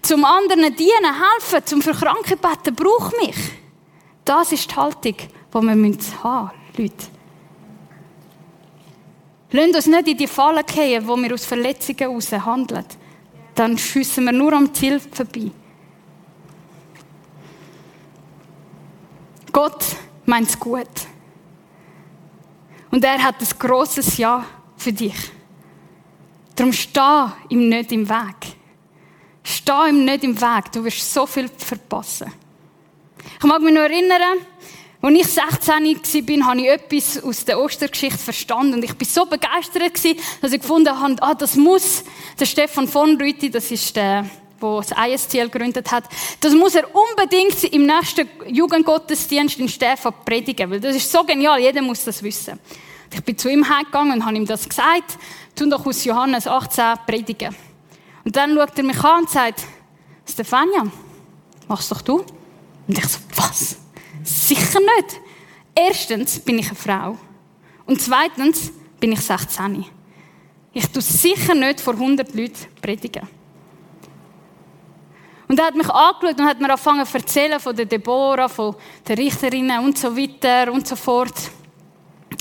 zum 0.02 0.26
anderen 0.26 0.76
dienen, 0.76 1.14
helfen, 1.14 1.64
zum 1.64 1.84
für 1.84 1.92
Kranke 1.92 2.36
beten, 2.36 2.76
brauch 2.76 3.12
mich. 3.22 3.36
Das 4.26 4.52
ist 4.52 4.72
die 4.72 4.76
Haltung, 4.76 5.16
die 5.18 5.54
wir 5.54 5.62
haben 5.62 5.82
müssen, 5.82 6.52
Leute. 6.78 6.96
Lasst 9.52 9.76
uns 9.76 9.86
nicht 9.86 10.08
in 10.08 10.18
die 10.18 10.28
Falle 10.28 10.64
gehen, 10.64 11.08
wo 11.08 11.16
wir 11.16 11.32
aus 11.32 11.46
Verletzungen 11.46 12.00
heraus 12.00 12.32
handeln. 12.32 12.86
Dann 13.54 13.78
schiessen 13.78 14.24
wir 14.24 14.32
nur 14.32 14.54
am 14.54 14.74
Ziel 14.74 15.00
vorbei. 15.00 15.52
Gott 19.52 19.86
meint 20.26 20.50
es 20.50 20.60
gut. 20.60 20.88
Und 22.90 23.04
er 23.04 23.24
hat 23.24 23.36
ein 23.40 23.60
grosses 23.60 24.18
Ja 24.18 24.46
für 24.78 24.94
dich. 24.94 25.16
Darum 26.56 26.74
steh 26.74 27.26
ihm 27.50 27.70
nicht 27.70 27.92
im 27.92 28.08
Weg. 28.08 28.56
Steh 29.44 29.90
ihm 29.90 30.06
nicht 30.06 30.24
im 30.24 30.40
Weg. 30.40 30.72
Du 30.72 30.84
wirst 30.84 31.14
so 31.14 31.26
viel 31.26 31.50
verpassen. 31.50 32.32
Ich 33.38 33.46
mag 33.46 33.62
mich 33.62 33.74
noch 33.74 33.82
erinnern, 33.82 34.22
als 35.02 35.16
ich 35.16 35.28
16 35.28 36.40
war, 36.40 36.48
habe 36.48 36.62
ich 36.62 36.68
etwas 36.68 37.24
aus 37.24 37.44
der 37.44 37.60
Ostergeschichte 37.60 38.20
verstanden. 38.20 38.76
Und 38.76 38.84
ich 38.84 38.92
war 38.92 39.06
so 39.06 39.26
begeistert, 39.26 39.96
dass 40.42 40.52
ich 40.52 40.62
gefunden 40.62 41.00
habe, 41.00 41.16
ah, 41.22 41.34
das 41.34 41.56
muss 41.56 42.04
der 42.40 42.46
Stefan 42.46 42.88
von 42.88 43.20
Rüthi, 43.20 43.50
das 43.50 43.72
ist 43.72 43.96
der 43.96 44.30
wo 44.62 44.82
das 44.82 44.92
ISTL 44.92 45.50
gegründet 45.50 45.92
hat, 45.92 46.06
das 46.40 46.54
muss 46.54 46.76
er 46.76 46.86
unbedingt 46.94 47.64
im 47.66 47.86
nächsten 47.86 48.28
Jugendgottesdienst 48.48 49.60
in 49.60 49.70
Stefan 49.70 50.14
predigen, 50.26 50.70
weil 50.70 50.80
das 50.80 50.96
ist 50.96 51.12
so 51.12 51.24
genial, 51.24 51.60
jeder 51.60 51.82
muss 51.82 52.04
das 52.04 52.22
wissen. 52.22 52.60
Ich 53.14 53.24
bin 53.24 53.38
zu 53.38 53.50
ihm 53.50 53.68
heimgegangen 53.68 54.14
und 54.14 54.26
habe 54.26 54.36
ihm 54.36 54.46
das 54.46 54.68
gesagt, 54.68 55.18
tu 55.56 55.70
doch 55.70 55.86
aus 55.86 56.04
Johannes 56.06 56.48
18 56.48 57.00
predigen. 57.06 57.56
Und 58.24 58.36
dann 58.36 58.56
schaut 58.56 58.78
er 58.78 58.84
mich 58.84 59.04
an 59.04 59.22
und 59.22 59.30
sagt, 59.30 59.64
Stefania, 60.26 60.86
machst 61.68 61.92
doch 61.92 62.02
du? 62.02 62.24
Und 62.88 62.98
ich 62.98 63.06
so, 63.06 63.20
was? 63.36 63.78
Sicher 64.24 64.80
nicht. 64.80 65.20
Erstens 65.76 66.40
bin 66.40 66.60
ich 66.60 66.68
eine 66.68 66.76
Frau. 66.76 67.18
Und 67.86 68.02
zweitens 68.02 68.72
bin 69.00 69.12
ich 69.12 69.22
16. 69.22 69.86
Ich 70.74 70.88
tue 70.88 71.02
sicher 71.02 71.56
nicht 71.56 71.82
vor 71.82 71.96
100 71.96 72.34
Leuten 72.34 72.56
predigen. 72.82 73.28
Und 75.52 75.60
er 75.60 75.66
hat 75.66 75.76
mich 75.76 75.90
angeschaut 75.90 76.40
und 76.40 76.46
hat 76.46 76.62
mir 76.62 76.70
angefangen 76.70 77.06
zu 77.06 77.18
erzählen 77.18 77.60
von 77.60 77.76
der 77.76 77.84
Deborah, 77.84 78.48
von 78.48 78.74
den 79.06 79.18
Richterinnen 79.18 79.84
und 79.84 79.98
so 79.98 80.16
weiter 80.16 80.72
und 80.72 80.88
so 80.88 80.96
fort. 80.96 81.34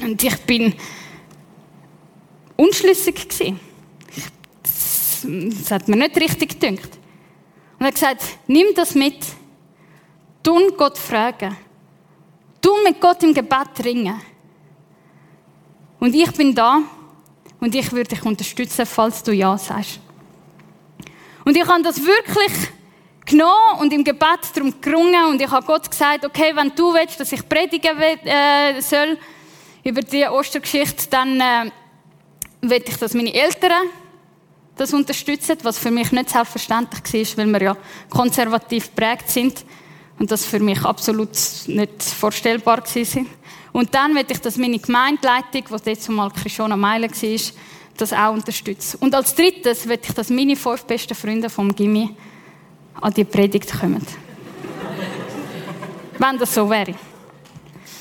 Und 0.01 0.23
ich 0.23 0.37
bin 0.42 0.77
unschlüssig 2.57 3.29
gewesen. 3.29 3.59
Das 5.59 5.73
hat 5.73 5.88
mir 5.88 5.96
nicht 5.96 6.16
richtig 6.20 6.61
gedacht. 6.61 7.01
Und 7.81 7.81
er 7.81 7.87
hat 7.88 7.94
gesagt, 7.94 8.23
nimm 8.46 8.68
das 8.77 8.94
mit. 8.94 9.27
Tun 10.40 10.73
Gott 10.77 10.96
fragen. 10.96 11.57
Tu 12.62 12.70
mit 12.85 13.01
Gott 13.01 13.25
im 13.25 13.35
Gebet 13.35 13.85
ringen. 13.85 14.20
Und 15.99 16.14
ich 16.14 16.31
bin 16.31 16.55
da 16.55 16.81
und 17.59 17.75
ich 17.75 17.90
würde 17.90 18.11
dich 18.11 18.25
unterstützen, 18.25 18.87
falls 18.87 19.20
du 19.20 19.33
Ja 19.33 19.59
sagst. 19.59 19.99
Und 21.44 21.57
ich 21.57 21.66
habe 21.66 21.83
das 21.83 21.99
wirklich 21.99 22.70
genommen 23.31 23.81
und 23.81 23.93
im 23.93 24.05
Gebet 24.05 24.40
darum 24.55 24.81
gerungen 24.81 25.27
und 25.27 25.40
ich 25.40 25.51
habe 25.51 25.64
Gott 25.64 25.90
gesagt, 25.90 26.25
okay, 26.25 26.53
wenn 26.55 26.73
du 26.75 26.93
willst, 26.93 27.19
dass 27.21 27.33
ich 27.33 27.49
predigen 27.49 27.97
will, 27.99 28.19
äh, 28.25 28.81
soll 28.81 29.19
über 29.85 30.03
die 30.03 30.25
Ostergeschichte, 30.27 31.09
dann 31.11 31.40
äh, 31.40 31.71
will 32.61 32.83
ich, 32.87 32.97
dass 32.97 33.14
meine 33.14 33.33
Eltern 33.33 33.88
das 34.77 34.93
unterstützen, 34.93 35.59
was 35.62 35.79
für 35.79 35.90
mich 35.90 36.11
nicht 36.12 36.31
selbstverständlich 36.31 37.37
war, 37.37 37.45
weil 37.45 37.53
wir 37.53 37.62
ja 37.62 37.77
konservativ 38.09 38.95
prägt 38.95 39.31
sind 39.31 39.64
und 40.19 40.31
das 40.31 40.45
für 40.45 40.61
mich 40.61 40.83
absolut 40.85 41.31
nicht 41.66 42.03
vorstellbar 42.03 42.79
war. 42.79 43.25
Und 43.73 43.95
dann 43.95 44.14
will 44.14 44.27
ich, 44.29 44.40
dass 44.40 44.57
meine 44.57 44.79
Gemeindeleitung, 44.79 45.64
die 45.85 45.90
jetzt 45.90 46.09
mal 46.09 46.31
Krishona 46.31 46.77
Meile 46.77 47.09
war, 47.09 47.40
das 47.97 48.12
auch 48.12 48.33
unterstützt. 48.33 48.97
Und 49.01 49.14
als 49.14 49.35
drittes 49.35 49.87
will 49.87 49.99
ich, 50.03 50.12
dass 50.12 50.31
meine 50.31 50.57
fünf 50.57 50.85
besten 50.85 51.14
Freunde 51.14 51.51
vom 51.51 51.75
Gimmi 51.75 52.14
an 53.01 53.15
die 53.15 53.25
Predigt 53.25 53.73
kommen. 53.79 54.07
Wenn 56.19 56.39
das 56.39 56.55
so 56.55 56.69
wäre. 56.69 56.95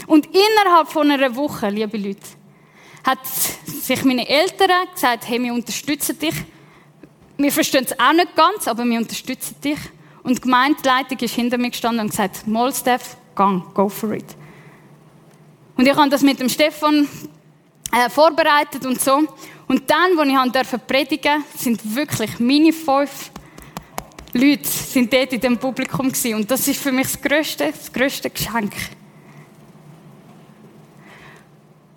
Und 0.08 0.28
innerhalb 0.28 0.90
von 0.90 1.10
einer 1.10 1.34
Woche, 1.36 1.70
liebe 1.70 1.98
Leute, 1.98 2.20
hat 3.04 3.26
sich 3.26 4.04
meine 4.04 4.28
Eltern 4.28 4.72
gesagt, 4.94 5.28
hey, 5.28 5.42
wir 5.42 5.54
unterstützen 5.54 6.18
dich. 6.20 6.36
Wir 7.38 7.52
verstehen 7.52 7.86
es 7.86 7.98
auch 7.98 8.14
nicht 8.14 8.36
ganz, 8.36 8.68
aber 8.68 8.84
wir 8.86 8.98
unterstützen 8.98 9.56
dich. 9.64 9.80
Und 10.24 10.38
die 10.38 10.42
Gemeindeleitung 10.42 11.18
ist 11.20 11.36
hinter 11.36 11.58
mir 11.58 11.70
gestanden 11.70 12.02
und 12.02 12.10
gesagt, 12.10 12.46
mal 12.46 12.74
Steph, 12.74 13.16
gang, 13.36 13.74
go 13.74 13.88
for 13.88 14.12
it. 14.12 14.26
Und 15.78 15.88
ich 15.88 15.96
habe 15.96 16.10
das 16.10 16.22
mit 16.22 16.40
dem 16.40 16.50
Stefan 16.50 17.08
äh, 17.94 18.10
vorbereitet 18.10 18.86
und 18.86 19.00
so. 19.00 19.24
Und 19.68 19.90
dann, 19.90 20.20
als 20.20 20.28
ich 20.28 20.36
han 20.36 20.52
durfte 20.52 20.80
predigen, 20.80 21.44
sind 21.56 21.96
wirklich 21.96 22.40
meine 22.40 22.74
fünf 22.74 23.32
Leute 24.34 24.68
sind 24.68 25.12
dort 25.12 25.34
in 25.34 25.42
dem 25.42 25.58
Publikum 25.58 26.08
gewesen. 26.08 26.36
Und 26.36 26.52
das 26.52 26.68
ist 26.68 26.82
für 26.82 26.92
mich 26.92 27.08
das 27.08 27.22
größte, 27.22 27.72
das 27.72 27.92
größte 27.92 28.30
Geschenk. 28.30 28.74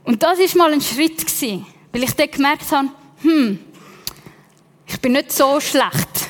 Und 0.05 0.23
das 0.23 0.39
ist 0.39 0.57
mal 0.57 0.73
ein 0.73 0.81
Schritt 0.81 1.19
gewesen, 1.19 1.67
weil 1.93 2.03
ich 2.05 2.13
dort 2.15 2.33
gemerkt 2.33 2.71
habe, 2.71 2.89
hm, 3.23 3.59
ich 4.87 5.01
bin 5.01 5.13
nicht 5.13 5.33
so 5.33 5.61
schlecht 5.61 6.29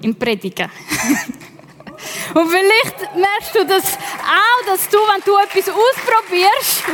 im 0.00 0.14
Predigen. 0.14 0.70
Und 2.34 2.48
vielleicht 2.48 3.14
merkst 3.14 3.54
du 3.54 3.64
das 3.66 3.94
auch, 3.94 4.66
dass 4.66 4.88
du, 4.88 4.96
wenn 4.96 5.22
du 5.24 5.36
etwas 5.36 5.68
ausprobierst, 5.68 6.84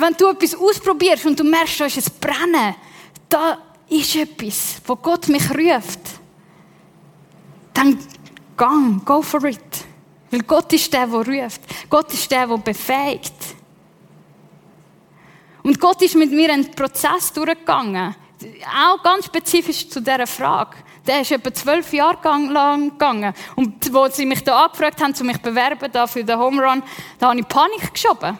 wenn 0.00 0.14
du 0.14 0.28
etwas 0.30 0.54
ausprobierst 0.54 1.26
und 1.26 1.38
du 1.38 1.44
merkst, 1.44 1.80
da 1.80 1.84
ist 1.86 1.98
ein 1.98 2.20
Brennen, 2.20 2.74
da 3.28 3.58
ist 3.88 4.16
etwas, 4.16 4.80
wo 4.86 4.96
Gott 4.96 5.28
mich 5.28 5.50
ruft, 5.50 6.00
dann 7.74 7.98
gang, 8.56 9.04
go 9.04 9.22
for 9.22 9.44
it. 9.44 9.58
Weil 10.30 10.42
Gott 10.42 10.72
ist 10.72 10.92
der, 10.92 11.06
der 11.06 11.26
ruft. 11.26 11.60
Gott 11.88 12.12
ist 12.12 12.30
der, 12.30 12.46
der 12.46 12.58
befähigt. 12.58 13.34
Und 15.62 15.78
Gott 15.78 16.00
ist 16.02 16.14
mit 16.14 16.30
mir 16.30 16.52
einen 16.52 16.70
Prozess 16.70 17.32
durchgegangen. 17.32 18.14
Auch 18.82 19.02
ganz 19.02 19.26
spezifisch 19.26 19.88
zu 19.88 20.00
dieser 20.00 20.26
Frage. 20.26 20.76
Der 21.06 21.20
ist 21.20 21.32
etwa 21.32 21.52
zwölf 21.52 21.92
Jahre 21.92 22.18
lang 22.48 22.90
gegangen. 22.90 23.34
Und 23.56 23.92
wo 23.92 24.08
sie 24.08 24.24
mich 24.24 24.44
da 24.44 24.64
angefragt 24.64 25.02
haben, 25.02 25.14
zu 25.14 25.24
mich 25.24 25.38
bewerben, 25.38 25.90
da 25.92 26.06
für 26.06 26.22
den 26.22 26.38
Home 26.38 26.62
Run, 26.62 26.82
da 27.18 27.30
habe 27.30 27.40
ich 27.40 27.48
Panik 27.48 27.92
geschoben. 27.92 28.38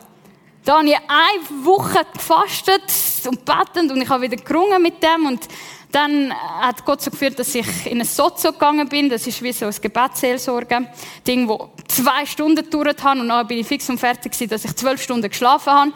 Da 0.65 0.79
habe 0.79 0.89
ich 0.89 0.97
eine 0.97 1.65
Woche 1.65 2.05
gefastet 2.13 2.83
und 3.27 3.45
betend 3.45 3.91
und 3.91 4.03
ich 4.03 4.09
habe 4.09 4.23
wieder 4.23 4.37
gerungen 4.37 4.83
mit 4.83 5.03
dem 5.03 5.27
und 5.27 5.49
dann 5.91 6.33
hat 6.33 6.85
Gott 6.85 7.03
so 7.03 7.11
geführt, 7.11 7.39
dass 7.39 7.55
ich 7.55 7.87
in 7.87 7.99
ein 7.99 8.07
Sozo 8.07 8.53
gegangen 8.53 8.89
bin. 8.89 9.09
Das 9.09 9.27
ist 9.27 9.43
wie 9.43 9.53
so 9.53 9.67
ein 9.67 9.75
Gebetsseelsorge-Ding, 9.81 11.49
wo 11.49 11.71
zwei 11.89 12.25
Stunden 12.27 12.65
gedauert 12.65 13.03
hat 13.03 13.19
und 13.19 13.29
dann 13.29 13.47
bin 13.47 13.59
ich 13.59 13.67
fix 13.67 13.89
und 13.89 13.99
fertig 13.99 14.33
gewesen, 14.33 14.51
dass 14.51 14.65
ich 14.65 14.77
zwölf 14.77 15.03
Stunden 15.03 15.29
geschlafen 15.29 15.73
habe. 15.73 15.93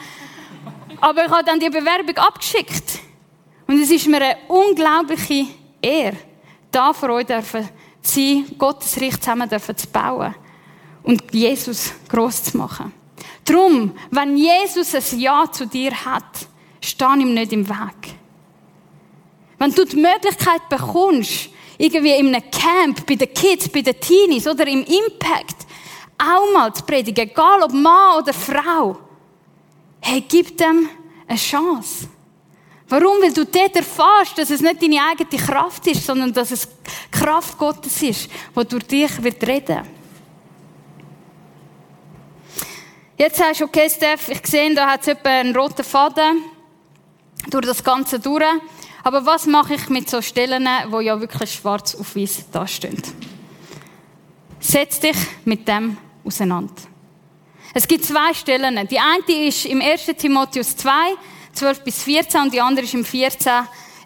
Aber 1.01 1.25
ich 1.25 1.31
habe 1.31 1.45
dann 1.45 1.61
die 1.61 1.71
Bewerbung 1.71 2.17
abgeschickt. 2.17 2.99
Und 3.67 3.81
es 3.81 3.91
ist 3.91 4.07
mir 4.09 4.17
eine 4.17 4.37
unglaubliche 4.49 5.47
Ehre, 5.81 6.17
da 6.71 6.93
vor 6.93 7.11
euch 7.11 7.27
dürfen 7.27 7.69
sein, 8.03 8.47
Gottes 8.59 9.01
Reich 9.01 9.19
zusammen 9.21 9.49
dürfen 9.49 9.77
zu 9.77 9.87
bauen 9.89 10.35
und 11.03 11.23
Jesus 11.33 11.93
groß 12.09 12.45
zu 12.45 12.59
machen. 12.59 12.93
Drum, 13.45 13.95
wenn 14.11 14.37
Jesus 14.37 14.95
ein 14.95 15.21
Ja 15.21 15.51
zu 15.51 15.67
dir 15.67 15.93
hat, 16.05 16.47
steh 16.81 17.05
ihm 17.05 17.35
nicht 17.35 17.53
im 17.53 17.69
Weg. 17.69 18.15
Wenn 19.59 19.73
du 19.73 19.85
die 19.85 19.97
Möglichkeit 19.97 20.69
bekommst, 20.69 21.51
irgendwie 21.79 22.15
in 22.15 22.35
einem 22.35 22.51
Camp, 22.51 23.07
bei 23.07 23.15
den 23.15 23.33
Kids, 23.33 23.69
bei 23.69 23.83
den 23.83 23.99
Teenies 24.01 24.47
oder 24.47 24.67
im 24.67 24.85
Impact, 24.85 25.67
auch 26.19 26.53
mal 26.53 26.73
zu 26.73 26.83
predigen, 26.85 27.29
egal 27.29 27.63
ob 27.63 27.73
Mann 27.73 28.19
oder 28.23 28.33
Frau, 28.33 28.99
hey, 30.01 30.23
gib 30.27 30.57
dem 30.57 30.89
eine 31.27 31.39
Chance. 31.39 32.09
Warum? 32.89 33.23
Weil 33.23 33.33
du 33.33 33.45
dort 33.45 33.77
erfährst, 33.77 34.37
dass 34.37 34.51
es 34.51 34.61
nicht 34.61 34.83
deine 34.83 35.01
eigene 35.03 35.43
Kraft 35.43 35.87
ist, 35.87 36.05
sondern 36.05 36.33
dass 36.33 36.51
es 36.51 36.69
Kraft 37.11 37.57
Gottes 37.59 38.03
ist, 38.03 38.29
die 38.57 38.65
durch 38.67 38.87
dich 38.87 39.23
wird 39.23 39.47
reden. 39.47 39.83
Jetzt 43.17 43.37
sagst 43.37 43.61
du, 43.61 43.67
okay, 43.67 43.89
Steph, 43.89 44.29
ich 44.29 44.45
sehe, 44.45 44.75
da 44.75 44.89
hat 44.89 45.07
es 45.07 45.17
einen 45.25 45.55
roten 45.55 45.85
Faden 45.85 46.43
durch 47.49 47.65
das 47.65 47.85
Ganze 47.85 48.19
durch. 48.19 48.43
Aber 49.05 49.25
was 49.25 49.47
mache 49.47 49.75
ich 49.75 49.89
mit 49.89 50.11
so 50.11 50.21
Stellen, 50.21 50.67
wo 50.89 50.99
ja 50.99 51.21
wirklich 51.21 51.53
schwarz 51.53 51.95
auf 51.95 52.17
weiß 52.17 52.51
dastehen? 52.51 53.01
Setz 54.59 54.99
dich 54.99 55.17
mit 55.45 55.69
dem 55.69 55.97
auseinander. 56.25 56.75
Es 57.73 57.87
gibt 57.87 58.05
zwei 58.05 58.35
Stellen. 58.35 58.89
Die 58.89 58.99
eine 58.99 59.47
ist 59.47 59.67
im 59.67 59.81
1. 59.81 60.07
Timotheus 60.19 60.77
2, 60.77 60.91
12 61.53 61.85
bis 61.85 62.03
14 62.03 62.41
und 62.41 62.53
die 62.53 62.61
andere 62.61 62.85
ist 62.85 62.95
im 62.95 63.05
14, 63.05 63.53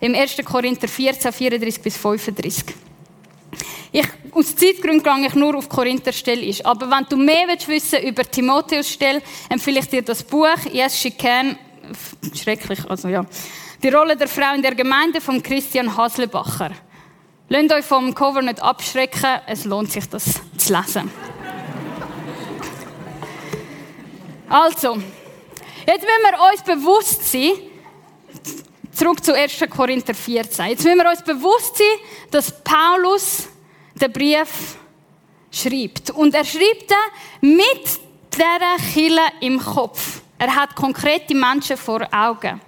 im 0.01 0.14
1. 0.14 0.37
Korinther 0.44 0.88
14, 0.88 1.33
34 1.33 1.83
bis 1.83 1.97
35. 1.97 2.75
Ich, 3.91 4.07
aus 4.33 4.55
Zeitgründen 4.55 5.03
gehe 5.03 5.27
ich 5.27 5.35
nur 5.35 5.57
auf 5.57 5.69
Korinther 5.69 6.13
Stelle 6.13 6.53
Aber 6.65 6.91
wenn 6.91 7.07
du 7.09 7.17
mehr 7.17 7.49
willst 7.49 7.69
wissen 7.69 8.03
über 8.03 8.23
Timotheus 8.25 8.91
Stelle, 8.91 9.23
empfehle 9.49 9.81
ich 9.81 9.89
dir 9.89 10.03
das 10.03 10.23
Buch 10.23 10.59
Yes 10.73 10.99
She 10.99 11.11
Can. 11.11 11.59
Schrecklich, 12.35 12.79
also 12.89 13.09
ja. 13.09 13.25
Die 13.83 13.89
Rolle 13.89 14.17
der 14.17 14.29
Frau 14.29 14.55
in 14.55 14.63
der 14.63 14.75
Gemeinde 14.75 15.21
von 15.21 15.43
Christian 15.43 15.97
Haslebacher. 15.97 16.73
Lasst 17.49 17.73
euch 17.73 17.85
vom 17.85 18.15
Cover 18.15 18.43
nicht 18.43 18.63
abschrecken, 18.63 19.41
es 19.47 19.65
lohnt 19.65 19.91
sich, 19.91 20.07
das 20.09 20.25
zu 20.59 20.77
lesen. 20.77 21.11
Also, 24.51 24.97
jetzt 25.87 26.03
müssen 26.03 26.25
wir 26.25 26.53
uns 26.53 26.63
bewusst 26.63 27.31
sein, 27.31 27.53
zurück 28.99 29.25
zu 29.25 29.33
1. 29.33 29.65
Korinther 29.71 30.15
14. 30.15 30.67
Jetzt 30.67 30.85
müssen 30.85 30.99
wir 30.99 31.09
uns 31.09 31.23
bewusst 31.23 31.77
sein, 31.77 31.87
dass 32.31 32.53
Paulus 32.65 33.49
den 33.95 34.13
Brief 34.13 34.77
schreibt. 35.53 36.11
Und 36.11 36.35
er 36.35 36.45
schreibt 36.45 36.91
den 36.91 37.57
mit 37.57 37.85
dieser 38.35 38.93
Kille 38.93 39.23
im 39.41 39.61
Kopf. 39.61 40.21
Er 40.37 40.55
hat 40.55 40.75
konkrete 40.75 41.35
Menschen 41.35 41.77
vor 41.77 42.09
Augen. 42.13 42.61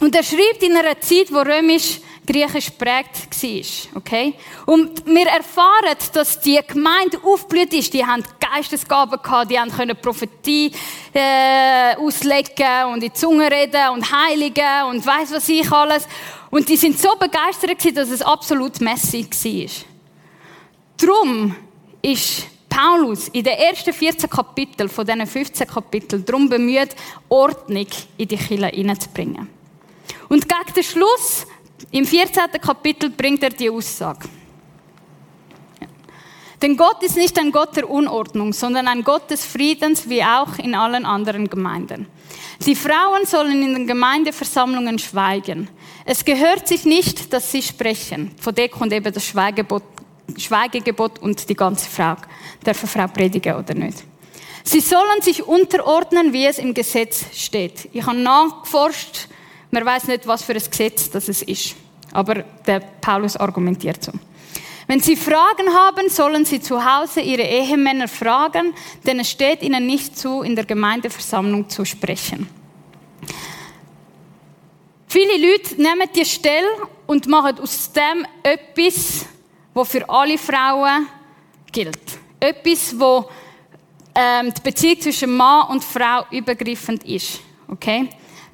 Und 0.00 0.14
er 0.14 0.22
schreibt 0.22 0.62
in 0.62 0.74
einer 0.74 0.98
Zeit, 1.00 1.30
wo 1.30 1.40
römisch 1.40 2.00
griechisch 2.30 2.70
prägt 2.70 3.42
war. 3.42 3.98
Okay? 3.98 4.34
Und 4.66 5.04
wir 5.06 5.26
erfahren, 5.26 5.96
dass 6.12 6.40
die 6.40 6.60
Gemeinde 6.66 7.18
aufgeblüht 7.22 7.72
ist. 7.74 7.92
Die 7.92 8.04
haben 8.04 8.22
Geistesgaben 8.38 9.20
gehabt, 9.20 9.50
die 9.50 9.58
haben 9.58 9.70
Prophetie 10.00 10.72
äh, 11.12 11.96
auslegen 11.96 12.86
und 12.92 12.94
in 12.94 13.00
die 13.00 13.12
Zunge 13.12 13.50
reden 13.50 13.90
und 13.94 14.10
heiligen 14.12 14.84
und 14.88 15.04
weiß 15.04 15.32
was 15.32 15.48
ich 15.48 15.70
alles. 15.70 16.06
Und 16.50 16.68
die 16.68 16.76
sind 16.76 16.98
so 16.98 17.16
begeistert 17.16 17.78
gewesen, 17.78 17.94
dass 17.94 18.10
es 18.10 18.22
absolut 18.22 18.80
messy 18.80 19.26
war. 19.28 19.86
Drum 20.96 21.56
ist 22.02 22.46
Paulus 22.68 23.28
in 23.28 23.42
den 23.42 23.58
ersten 23.58 23.92
14 23.92 24.30
Kapiteln 24.30 24.88
von 24.88 25.04
diesen 25.04 25.26
15 25.26 25.66
Kapiteln 25.66 26.24
darum 26.24 26.48
bemüht, 26.48 26.94
Ordnung 27.28 27.86
in 28.16 28.28
die 28.28 28.36
Kirche 28.36 28.66
hineinzubringen. 28.66 29.48
Und 30.28 30.48
gegen 30.48 30.74
den 30.74 30.84
Schluss, 30.84 31.46
im 31.90 32.04
14. 32.04 32.44
Kapitel, 32.60 33.10
bringt 33.10 33.42
er 33.42 33.50
die 33.50 33.70
Aussage. 33.70 34.28
Denn 36.62 36.76
Gott 36.76 37.02
ist 37.02 37.16
nicht 37.16 37.38
ein 37.38 37.52
Gott 37.52 37.76
der 37.76 37.88
Unordnung, 37.88 38.52
sondern 38.52 38.86
ein 38.86 39.02
Gott 39.02 39.30
des 39.30 39.46
Friedens, 39.46 40.08
wie 40.08 40.22
auch 40.22 40.58
in 40.58 40.74
allen 40.74 41.06
anderen 41.06 41.48
Gemeinden. 41.48 42.06
Die 42.66 42.74
Frauen 42.74 43.24
sollen 43.24 43.62
in 43.62 43.72
den 43.72 43.86
Gemeindeversammlungen 43.86 44.98
schweigen. 44.98 45.68
Es 46.04 46.24
gehört 46.24 46.68
sich 46.68 46.84
nicht, 46.84 47.32
dass 47.32 47.50
sie 47.50 47.62
sprechen. 47.62 48.32
Von 48.38 48.54
der 48.54 48.68
kommt 48.68 48.92
eben 48.92 49.12
das 49.12 49.24
Schweigegebot, 49.24 49.82
Schweigegebot 50.36 51.18
und 51.20 51.48
die 51.48 51.54
ganze 51.54 51.88
Frage, 51.88 52.22
darf 52.62 52.80
eine 52.80 52.88
Frau 52.88 53.06
predigen 53.06 53.54
oder 53.56 53.72
nicht. 53.72 54.04
Sie 54.62 54.80
sollen 54.80 55.22
sich 55.22 55.42
unterordnen, 55.42 56.34
wie 56.34 56.44
es 56.44 56.58
im 56.58 56.74
Gesetz 56.74 57.24
steht. 57.34 57.88
Ich 57.92 58.04
habe 58.04 58.18
nachgeforscht, 58.18 59.28
man 59.70 59.84
weiß 59.84 60.08
nicht, 60.08 60.26
was 60.26 60.42
für 60.42 60.52
ein 60.52 60.62
Gesetz 60.62 61.10
das 61.10 61.28
ist. 61.28 61.76
Aber 62.12 62.44
der 62.66 62.80
Paulus 63.00 63.36
argumentiert 63.36 64.02
so. 64.02 64.12
Wenn 64.86 65.00
Sie 65.00 65.14
Fragen 65.14 65.72
haben, 65.72 66.08
sollen 66.08 66.44
Sie 66.44 66.60
zu 66.60 66.84
Hause 66.84 67.20
Ihre 67.20 67.44
Ehemänner 67.44 68.08
fragen, 68.08 68.74
denn 69.06 69.20
es 69.20 69.30
steht 69.30 69.62
Ihnen 69.62 69.86
nicht 69.86 70.18
zu, 70.18 70.42
in 70.42 70.56
der 70.56 70.64
Gemeindeversammlung 70.64 71.68
zu 71.68 71.84
sprechen. 71.84 72.48
Viele 75.06 75.36
Leute 75.38 75.76
nehmen 75.76 76.08
die 76.14 76.24
Stelle 76.24 76.66
und 77.06 77.28
machen 77.28 77.60
aus 77.60 77.92
dem 77.92 78.26
etwas, 78.42 79.26
wo 79.74 79.84
für 79.84 80.08
alle 80.08 80.38
Frauen 80.38 81.06
gilt. 81.70 82.18
Etwas, 82.40 82.98
wo 82.98 83.28
ähm, 84.14 84.52
die 84.52 84.60
Beziehung 84.60 85.00
zwischen 85.00 85.36
Mann 85.36 85.68
und 85.68 85.84
Frau 85.84 86.24
übergreifend 86.30 87.04
ist. 87.04 87.40
Okay? 87.68 88.08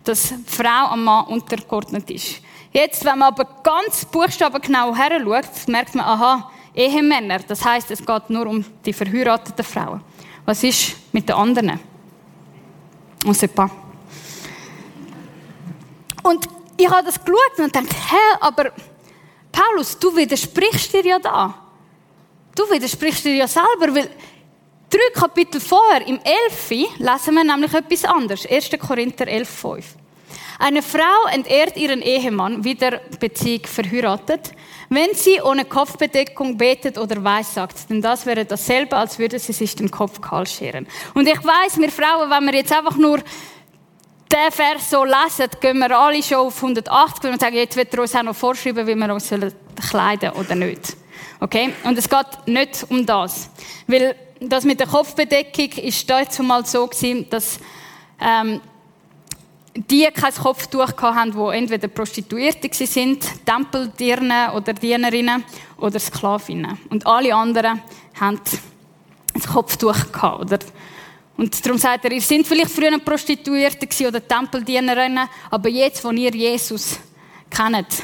Dass 0.06 0.28
die 0.28 0.36
Frau 0.46 0.86
am 0.92 1.04
Mann 1.04 1.26
untergeordnet 1.26 2.10
ist. 2.10 2.40
Jetzt, 2.72 3.04
wenn 3.04 3.18
man 3.18 3.34
aber 3.34 3.44
ganz 3.62 4.04
buchstabengenau 4.04 4.94
her 4.94 5.20
schaut, 5.22 5.68
merkt 5.68 5.94
man, 5.94 6.06
aha, 6.06 6.50
Ehemänner, 6.74 7.40
das 7.40 7.64
heißt, 7.64 7.90
es 7.90 8.04
geht 8.04 8.30
nur 8.30 8.46
um 8.46 8.64
die 8.84 8.92
verheirateten 8.92 9.64
Frauen. 9.64 10.00
Was 10.44 10.62
ist 10.62 10.96
mit 11.12 11.28
den 11.28 11.34
anderen? 11.34 11.80
On 13.26 13.34
sait. 13.34 13.50
Und 16.22 16.48
ich 16.76 16.88
habe 16.88 17.04
das 17.04 17.18
geschaut 17.18 17.58
und 17.58 17.74
dachte, 17.74 17.88
hä, 17.88 18.36
aber 18.40 18.72
Paulus, 19.50 19.98
du 19.98 20.14
widersprichst 20.14 20.92
dir 20.92 21.04
ja 21.04 21.18
da. 21.18 21.54
Du 22.54 22.64
widersprichst 22.64 23.24
dir 23.24 23.34
ja 23.34 23.48
selber, 23.48 23.94
weil 23.94 24.10
drei 24.96 25.20
Kapitel 25.20 25.60
vorher, 25.60 26.06
im 26.06 26.18
11. 26.48 26.70
lesen 26.98 27.34
wir 27.34 27.44
nämlich 27.44 27.72
etwas 27.74 28.04
anderes. 28.04 28.46
1. 28.46 28.70
Korinther 28.78 29.28
11, 29.28 29.48
5. 29.48 29.84
Eine 30.58 30.82
Frau 30.82 31.28
entehrt 31.30 31.76
ihren 31.76 32.00
Ehemann, 32.00 32.64
wieder 32.64 33.00
Beziehung 33.20 33.66
verheiratet, 33.66 34.52
wenn 34.88 35.14
sie 35.14 35.40
ohne 35.42 35.66
Kopfbedeckung 35.66 36.56
betet 36.56 36.96
oder 36.96 37.22
weissagt. 37.22 37.90
Denn 37.90 38.00
das 38.00 38.24
wäre 38.24 38.44
dasselbe, 38.44 38.96
als 38.96 39.18
würde 39.18 39.38
sie 39.38 39.52
sich 39.52 39.76
den 39.76 39.90
Kopf 39.90 40.20
kahl 40.20 40.46
scheren. 40.46 40.86
Und 41.14 41.28
ich 41.28 41.44
weiß, 41.44 41.78
wir 41.78 41.90
Frauen, 41.90 42.30
wenn 42.30 42.46
wir 42.46 42.54
jetzt 42.54 42.72
einfach 42.72 42.96
nur 42.96 43.18
den 43.18 44.50
Vers 44.50 44.90
so 44.90 45.04
lesen, 45.04 45.50
gehen 45.60 45.78
wir 45.78 45.96
alle 45.96 46.22
schon 46.22 46.38
auf 46.38 46.56
180 46.56 47.30
und 47.30 47.40
sagen, 47.40 47.56
jetzt 47.56 47.76
wird 47.76 47.92
er 47.92 48.00
uns 48.00 48.14
auch 48.14 48.22
noch 48.22 48.34
vorschreiben, 48.34 48.86
wie 48.86 48.94
wir 48.94 49.12
uns 49.12 49.30
kleiden 49.90 50.30
oder 50.30 50.54
nicht. 50.54 50.96
Okay? 51.40 51.74
Und 51.84 51.98
es 51.98 52.08
geht 52.08 52.26
nicht 52.46 52.86
um 52.88 53.04
das. 53.04 53.50
Weil 53.86 54.16
das 54.40 54.64
mit 54.64 54.80
der 54.80 54.86
Kopfbedeckung 54.86 55.70
ist 55.82 56.08
da 56.08 56.20
jetzt 56.20 56.38
mal 56.40 56.64
so 56.66 56.86
gewesen, 56.86 57.26
dass 57.30 57.58
ähm, 58.20 58.60
die 59.74 60.06
kein 60.06 60.32
Kopftuch 60.32 60.92
hatten, 61.00 61.32
die 61.32 61.56
entweder 61.56 61.88
Prostituierte 61.88 62.68
sind, 62.86 63.44
Tempeldiener 63.44 64.54
oder 64.54 64.72
Dienerinnen 64.72 65.44
oder 65.78 65.98
Sklavinnen. 65.98 66.78
Und 66.88 67.06
alle 67.06 67.34
anderen 67.34 67.82
haben 68.18 68.40
ein 69.34 69.42
Kopftuch 69.42 70.12
gehabt, 70.12 70.40
oder? 70.40 70.58
Und 71.36 71.64
darum 71.64 71.78
sagt 71.78 72.06
er, 72.06 72.12
ihr 72.12 72.22
seid 72.22 72.46
vielleicht 72.46 72.70
früher 72.70 72.98
Prostituierte 72.98 73.86
oder 74.08 74.26
Tempeldienerinnen, 74.26 75.28
aber 75.50 75.68
jetzt, 75.68 76.02
wo 76.02 76.10
ihr 76.10 76.34
Jesus 76.34 76.98
kennt, 77.50 78.02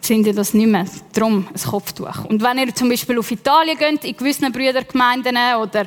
sind 0.00 0.26
ihr 0.26 0.34
das 0.34 0.54
nicht 0.54 0.68
mehr. 0.68 0.86
Darum 1.12 1.46
ein 1.52 1.70
Kopftuch. 1.70 2.24
Und 2.26 2.42
wenn 2.42 2.58
ihr 2.58 2.74
zum 2.74 2.88
Beispiel 2.88 3.18
auf 3.18 3.30
Italien 3.30 3.76
geht, 3.76 4.04
in 4.04 4.16
gewissen 4.16 4.50
Brüdergemeinden 4.52 5.36
oder 5.60 5.86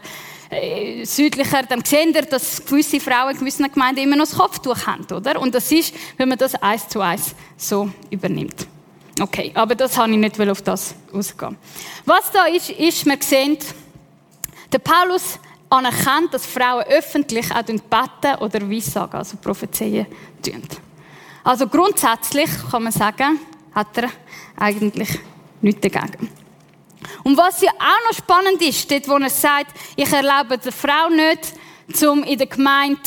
äh, 0.50 1.06
südlicher, 1.06 1.63
dann 1.63 1.84
seht 1.84 2.13
ihr, 2.15 2.24
dass 2.24 2.63
gewisse 2.65 3.00
Frauen 3.00 3.32
in 3.32 3.39
gewissen 3.39 3.71
Gemeinden 3.71 4.02
immer 4.02 4.17
noch 4.17 4.26
das 4.26 4.38
Kopftuch 4.38 4.86
haben, 4.86 5.06
oder? 5.15 5.39
Und 5.41 5.56
das 5.56 5.71
ist, 5.71 5.93
wenn 6.17 6.30
man 6.30 6.38
das 6.38 6.56
eins 6.56 6.88
zu 6.88 7.00
eins 7.00 7.34
so 7.58 7.89
übernimmt. 8.10 8.67
Okay, 9.19 9.52
aber 9.54 9.76
das 9.76 9.97
habe 9.97 10.12
ich 10.12 10.17
nicht 10.17 10.39
auf 10.39 10.62
das 10.62 10.95
ausgehen. 11.13 11.58
Was 12.06 12.32
da 12.32 12.45
ist, 12.45 12.69
ist, 12.71 13.06
man 13.06 13.21
sieht, 13.21 13.65
der 14.71 14.80
Paulus 14.80 15.39
anerkennt, 15.69 16.34
dass 16.34 16.45
Frauen 16.45 16.84
öffentlich 16.84 17.50
auch 17.52 17.63
beten 17.63 18.36
oder 18.39 18.69
Weissagen, 18.69 19.17
also 19.17 19.38
prophezeien, 19.38 20.06
tun. 20.43 20.63
Also 21.43 21.67
grundsätzlich 21.67 22.50
kann 22.69 22.84
man 22.84 22.91
sagen, 22.91 23.39
hat 23.73 23.97
er 23.97 24.10
eigentlich 24.57 25.19
nichts 25.62 25.81
dagegen. 25.81 26.29
Und 27.23 27.38
was 27.38 27.62
ja 27.62 27.71
auch 27.71 28.10
noch 28.10 28.17
spannend 28.17 28.62
ist, 28.62 28.89
dort 28.89 29.07
wo 29.07 29.17
er 29.17 29.29
sagt, 29.29 29.73
ich 29.95 30.12
erlaube 30.12 30.57
der 30.57 30.71
Frau 30.71 31.10
nicht, 31.10 31.53
zum 31.93 32.23
in 32.23 32.38
der 32.38 32.47
Gemeinde 32.47 33.01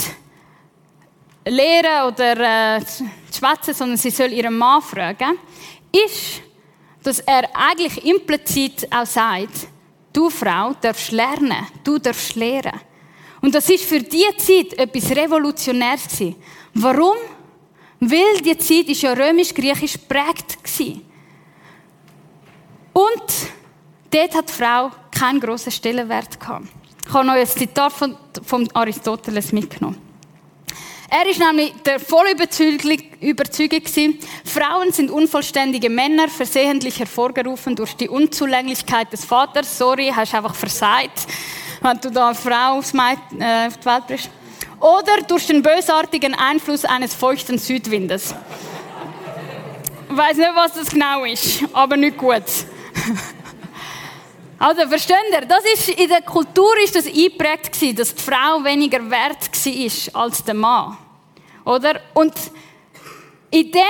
lehren 1.46 2.12
oder 2.12 2.76
äh, 2.76 2.84
zu 2.84 3.04
schwätzen, 3.32 3.74
sondern 3.74 3.96
sie 3.96 4.10
soll 4.10 4.32
ihren 4.32 4.56
Mann 4.56 4.82
fragen, 4.82 5.38
ist, 5.92 6.42
dass 7.02 7.20
er 7.20 7.48
eigentlich 7.54 8.04
implizit 8.04 8.88
auch 8.92 9.06
sagt, 9.06 9.68
du 10.12 10.30
Frau 10.30 10.74
darfst 10.80 11.12
lernen, 11.12 11.66
du 11.82 11.98
darfst 11.98 12.34
lehren. 12.34 12.80
Und 13.40 13.54
das 13.54 13.68
ist 13.68 13.84
für 13.84 14.00
diese 14.00 14.36
Zeit 14.38 14.72
etwas 14.78 15.10
Revolutionäres. 15.10 16.34
Warum? 16.72 17.16
Weil 18.10 18.42
die 18.42 18.58
Zeit 18.58 18.88
ist 18.88 19.02
ja 19.02 19.12
römisch-griechisch 19.12 19.94
geprägt 19.94 20.58
war. 20.78 21.00
Und 22.92 23.32
dort 24.10 24.34
hat 24.34 24.48
die 24.48 24.52
Frau 24.52 24.90
keinen 25.10 25.40
grossen 25.40 25.72
Stellenwert 25.72 26.38
gehabt. 26.38 26.66
Ich 27.06 27.12
habe 27.12 27.26
noch 27.26 27.34
ein 27.34 27.46
Zitat 27.46 27.92
von, 27.92 28.16
von 28.44 28.68
Aristoteles 28.74 29.52
mitgenommen. 29.52 30.00
Er 31.10 31.30
ist 31.30 31.38
nämlich 31.38 31.72
der 31.84 32.00
voll 32.00 32.26
Überzeugung 33.20 33.82
Frauen 34.44 34.92
sind 34.92 35.10
unvollständige 35.10 35.88
Männer, 35.88 36.28
versehentlich 36.28 36.98
hervorgerufen 36.98 37.76
durch 37.76 37.94
die 37.94 38.08
Unzulänglichkeit 38.08 39.12
des 39.12 39.24
Vaters. 39.24 39.78
Sorry, 39.78 40.12
hast 40.14 40.34
einfach 40.34 40.54
versagt, 40.54 41.26
wenn 41.80 42.00
du 42.00 42.10
da 42.10 42.28
eine 42.28 42.34
Frau 42.34 42.78
aufs 42.78 42.92
Mai, 42.92 43.16
äh, 43.38 43.68
auf 43.68 43.76
die 43.76 43.86
Welt 43.86 44.06
bist. 44.08 44.30
Oder 44.80 45.22
durch 45.26 45.46
den 45.46 45.62
bösartigen 45.62 46.34
Einfluss 46.34 46.84
eines 46.84 47.14
feuchten 47.14 47.58
Südwindes. 47.58 48.34
Ich 50.08 50.16
weiß 50.16 50.36
nicht, 50.36 50.50
was 50.54 50.74
das 50.74 50.90
genau 50.90 51.24
ist, 51.24 51.64
aber 51.72 51.96
nicht 51.96 52.16
gut. 52.16 52.42
Also, 54.56 54.88
versteht 54.88 55.16
ihr? 55.30 55.42
Das 55.42 55.62
ist, 55.74 55.90
in 55.90 56.08
der 56.08 56.22
Kultur 56.22 56.72
ist 56.82 56.94
das 56.94 57.06
eingeprägt 57.06 57.72
gewesen, 57.72 57.96
dass 57.96 58.14
die 58.14 58.22
Frau 58.22 58.62
weniger 58.64 58.98
wert 59.10 59.50
war 59.52 60.22
als 60.22 60.44
der 60.44 60.54
Mann. 60.54 60.96
Oder? 61.64 62.00
Und 62.14 62.32
indem 63.50 63.82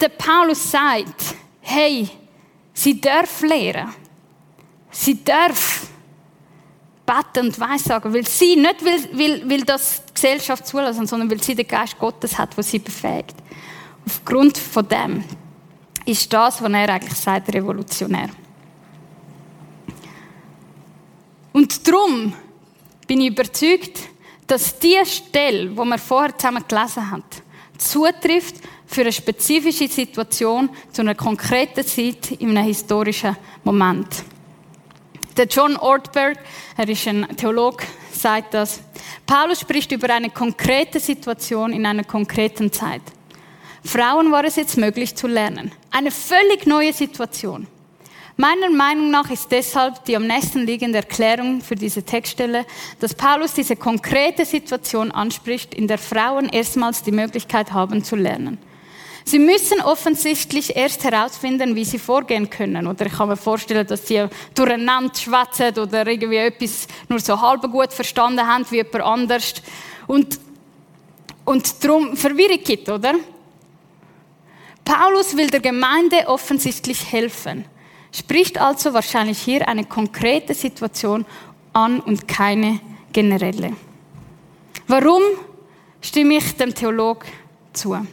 der 0.00 0.10
Paulus 0.10 0.70
sagt, 0.70 1.34
hey, 1.60 2.08
sie 2.72 3.00
darf 3.00 3.42
lehren. 3.42 3.92
Sie 4.90 5.24
darf 5.24 5.75
beten 7.06 7.46
und 7.46 7.60
weissagen, 7.60 8.12
weil 8.12 8.26
sie 8.26 8.56
nicht 8.56 8.84
will, 8.84 9.08
will, 9.12 9.48
will 9.48 9.62
das 9.62 10.04
die 10.06 10.14
Gesellschaft 10.14 10.66
zulassen, 10.66 11.06
sondern 11.06 11.30
weil 11.30 11.42
sie 11.42 11.54
den 11.54 11.66
Geist 11.66 11.98
Gottes 11.98 12.36
hat, 12.36 12.56
der 12.56 12.64
sie 12.64 12.80
befähigt. 12.80 13.36
Aufgrund 14.04 14.58
von 14.58 14.86
dem 14.88 15.24
ist 16.04 16.32
das, 16.32 16.60
was 16.60 16.72
er 16.72 16.88
eigentlich 16.88 17.18
sagt, 17.18 17.52
revolutionär. 17.54 18.28
Und 21.52 21.88
darum 21.88 22.34
bin 23.06 23.20
ich 23.20 23.28
überzeugt, 23.28 23.98
dass 24.46 24.78
die 24.78 24.98
Stelle, 25.04 25.76
wo 25.76 25.84
wir 25.84 25.98
vorher 25.98 26.36
zusammen 26.36 26.64
gelesen 26.68 27.10
haben, 27.10 27.24
zutrifft 27.78 28.56
für 28.86 29.00
eine 29.02 29.12
spezifische 29.12 29.88
Situation 29.88 30.70
zu 30.92 31.02
einer 31.02 31.14
konkreten 31.14 31.84
Zeit 31.84 32.32
in 32.32 32.50
einem 32.50 32.66
historischen 32.66 33.36
Moment. 33.64 34.24
Der 35.36 35.46
John 35.46 35.76
Ortberg, 35.76 36.38
er 36.78 36.88
ist 36.88 37.06
ein 37.06 37.26
Theologe, 37.36 37.84
sagt 38.10 38.54
das. 38.54 38.80
Paulus 39.26 39.60
spricht 39.60 39.92
über 39.92 40.08
eine 40.08 40.30
konkrete 40.30 40.98
Situation 40.98 41.74
in 41.74 41.84
einer 41.84 42.04
konkreten 42.04 42.72
Zeit. 42.72 43.02
Frauen 43.84 44.32
war 44.32 44.44
es 44.44 44.56
jetzt 44.56 44.78
möglich 44.78 45.14
zu 45.14 45.26
lernen. 45.26 45.72
Eine 45.90 46.10
völlig 46.10 46.66
neue 46.66 46.94
Situation. 46.94 47.66
Meiner 48.38 48.70
Meinung 48.70 49.10
nach 49.10 49.30
ist 49.30 49.52
deshalb 49.52 50.04
die 50.06 50.16
am 50.16 50.26
nächsten 50.26 50.66
liegende 50.66 50.98
Erklärung 50.98 51.60
für 51.60 51.74
diese 51.74 52.02
Textstelle, 52.02 52.64
dass 53.00 53.14
Paulus 53.14 53.52
diese 53.52 53.76
konkrete 53.76 54.46
Situation 54.46 55.10
anspricht, 55.10 55.74
in 55.74 55.86
der 55.86 55.98
Frauen 55.98 56.48
erstmals 56.48 57.02
die 57.02 57.12
Möglichkeit 57.12 57.72
haben 57.72 58.02
zu 58.02 58.16
lernen. 58.16 58.58
Sie 59.26 59.38
müssen 59.38 59.80
offensichtlich 59.82 60.74
erst 60.74 61.04
herausfinden, 61.04 61.74
wie 61.74 61.84
sie 61.84 61.98
vorgehen 61.98 62.48
können. 62.48 62.86
Oder 62.86 63.06
ich 63.06 63.12
kann 63.12 63.28
mir 63.28 63.36
vorstellen, 63.36 63.86
dass 63.86 64.06
sie 64.06 64.24
durcheinander 64.54 65.14
schwätzen 65.14 65.78
oder 65.78 66.06
irgendwie 66.06 66.36
etwas 66.36 66.86
nur 67.08 67.18
so 67.18 67.38
halb 67.40 67.62
gut 67.62 67.92
verstanden 67.92 68.46
haben 68.46 68.64
wie 68.70 68.76
jemand 68.76 69.02
anders. 69.02 69.54
Und, 70.06 70.38
und 71.44 71.84
darum 71.84 72.16
Verwirrung 72.16 72.62
gibt, 72.64 72.88
oder? 72.88 73.14
Paulus 74.84 75.36
will 75.36 75.48
der 75.48 75.60
Gemeinde 75.60 76.28
offensichtlich 76.28 77.12
helfen 77.12 77.64
spricht 78.16 78.58
also 78.58 78.94
wahrscheinlich 78.94 79.38
hier 79.38 79.68
eine 79.68 79.84
konkrete 79.84 80.54
Situation 80.54 81.26
an 81.72 82.00
und 82.00 82.26
keine 82.26 82.80
generelle. 83.12 83.72
Warum 84.88 85.22
stimme 86.00 86.38
ich 86.38 86.56
dem 86.56 86.74
Theolog 86.74 87.26
zu? 87.72 88.06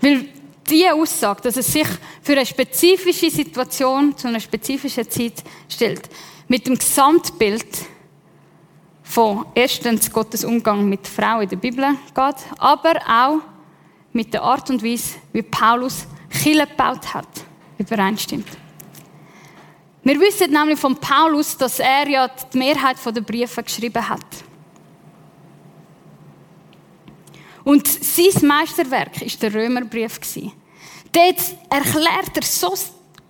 Weil 0.00 0.28
die 0.68 0.88
Aussage, 0.88 1.42
dass 1.42 1.56
es 1.56 1.72
sich 1.72 1.86
für 2.22 2.32
eine 2.32 2.46
spezifische 2.46 3.30
Situation 3.30 4.16
zu 4.16 4.28
einer 4.28 4.40
spezifischen 4.40 5.08
Zeit 5.10 5.42
stellt, 5.68 6.08
mit 6.46 6.66
dem 6.66 6.76
Gesamtbild 6.76 7.66
von 9.02 9.46
erstens 9.54 10.10
Gottes 10.10 10.44
Umgang 10.44 10.88
mit 10.88 11.06
Frauen 11.06 11.42
in 11.42 11.48
der 11.48 11.56
Bibel 11.56 11.84
geht, 12.14 12.36
aber 12.58 12.94
auch 13.08 13.38
mit 14.12 14.34
der 14.34 14.42
Art 14.42 14.68
und 14.70 14.82
Weise, 14.82 15.16
wie 15.32 15.42
Paulus 15.42 16.06
Kirche 16.30 16.66
gebaut 16.66 17.14
hat 17.14 17.28
übereinstimmt. 17.78 18.48
Wir 20.02 20.20
wissen 20.20 20.50
nämlich 20.50 20.78
von 20.78 20.96
Paulus, 20.96 21.56
dass 21.56 21.80
er 21.80 22.08
ja 22.08 22.28
die 22.28 22.58
Mehrheit 22.58 22.96
der 23.04 23.20
Briefe 23.20 23.62
geschrieben 23.62 24.08
hat. 24.08 24.24
Und 27.68 27.86
sein 27.86 28.48
Meisterwerk 28.48 29.20
war 29.20 29.28
der 29.42 29.52
Römerbrief. 29.52 30.18
Dort 31.12 31.56
erklärt 31.68 32.34
er 32.34 32.42
so 32.42 32.72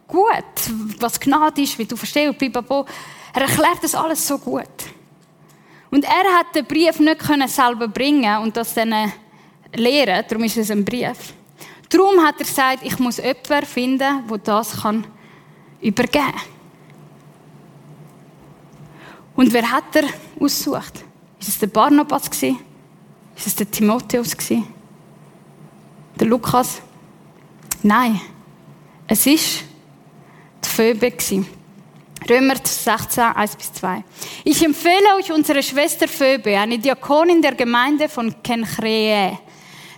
gut, 0.07 1.01
was 1.01 1.19
Gnade 1.19 1.61
ist, 1.61 1.77
wie 1.77 1.85
du 1.85 1.97
verstehst, 1.97 2.41
Er 2.41 3.43
erklärt 3.43 3.83
das 3.83 3.97
alles 3.97 4.25
so 4.25 4.39
gut. 4.39 4.63
Und 5.91 6.05
er 6.05 6.39
hat 6.39 6.55
den 6.55 6.65
Brief 6.67 7.01
nicht 7.01 7.49
selber 7.49 7.89
bringen 7.89 8.39
und 8.39 8.57
das 8.57 8.75
dann 8.75 9.13
lehren, 9.75 10.25
darum 10.29 10.45
ist 10.45 10.57
es 10.57 10.71
ein 10.71 10.85
Brief. 10.85 11.35
Darum 11.89 12.25
hat 12.25 12.39
er 12.39 12.47
gesagt, 12.47 12.85
ich 12.85 12.97
muss 13.01 13.17
jemanden 13.17 13.67
finden, 13.67 14.23
der 14.29 14.39
das 14.39 14.83
kann 14.83 15.05
übergeben 15.81 16.27
kann. 16.27 16.41
Und 19.35 19.53
wer 19.53 19.69
hat 19.69 19.97
er 19.97 20.05
ausgesucht? 20.39 21.05
Ist 21.41 21.49
es 21.49 21.59
der 21.59 21.67
Barnabas 21.67 22.31
gewesen? 22.31 22.68
Ist 23.39 23.47
es 23.47 23.55
der 23.55 23.71
Timotheus 23.71 24.37
gewesen? 24.37 24.67
Der 26.19 26.27
Lukas? 26.27 26.83
Nein. 27.85 28.21
Es 29.07 29.25
ist 29.27 29.63
die 30.65 30.69
Phoebe 30.69 31.13
gewesen. 31.13 31.47
Römer 32.29 32.57
16, 32.63 33.23
1 33.23 33.57
bis 33.57 33.73
2. 33.75 34.03
Ich 34.43 34.65
empfehle 34.65 35.15
euch 35.17 35.31
unsere 35.31 35.63
Schwester 35.63 36.09
Phoebe, 36.09 36.59
eine 36.59 36.81
Diakonin 36.81 37.41
der 37.41 37.55
Gemeinde 37.55 38.09
von 38.09 38.35
Kenchreae. 38.43 39.39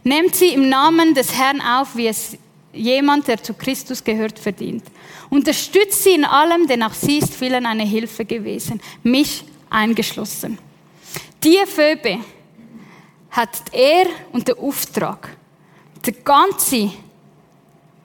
Nehmt 0.04 0.36
sie 0.36 0.48
im 0.48 0.68
Namen 0.68 1.14
des 1.14 1.34
Herrn 1.34 1.62
auf, 1.62 1.96
wie 1.96 2.08
es 2.08 2.36
jemand, 2.74 3.26
der 3.26 3.42
zu 3.42 3.54
Christus 3.54 4.04
gehört, 4.04 4.38
verdient. 4.38 4.84
Unterstützt 5.30 6.04
sie 6.04 6.10
in 6.10 6.26
allem, 6.26 6.66
denn 6.66 6.82
auch 6.82 6.92
sie 6.92 7.18
ist 7.18 7.34
vielen 7.34 7.64
eine 7.64 7.84
Hilfe 7.84 8.26
gewesen, 8.26 8.82
mich 9.02 9.44
eingeschlossen. 9.70 10.58
Die 11.42 11.58
Phoebe 11.66 12.18
hat 13.30 13.62
er 13.72 14.06
und 14.32 14.46
den 14.46 14.58
Auftrag, 14.58 15.36
den 16.04 16.24
ganzen 16.24 16.92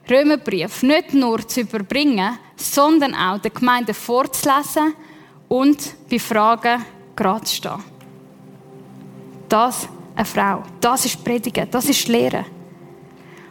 Römerbrief 0.08 0.82
nicht 0.82 1.14
nur 1.14 1.46
zu 1.46 1.60
überbringen, 1.62 2.38
sondern 2.56 3.14
auch 3.14 3.38
der 3.38 3.50
Gemeinde 3.50 3.92
vorzulesen 3.92 4.94
und 5.48 5.94
bei 6.08 6.18
Fragen 6.18 6.84
gerade 7.14 7.44
zu 7.44 7.56
stehen. 7.56 7.84
Das 9.48 9.88
eine 10.14 10.24
Frau. 10.24 10.62
Das 10.80 11.04
ist 11.04 11.22
Predigen, 11.22 11.68
das 11.70 11.88
ist 11.88 12.08
Lehren. 12.08 12.44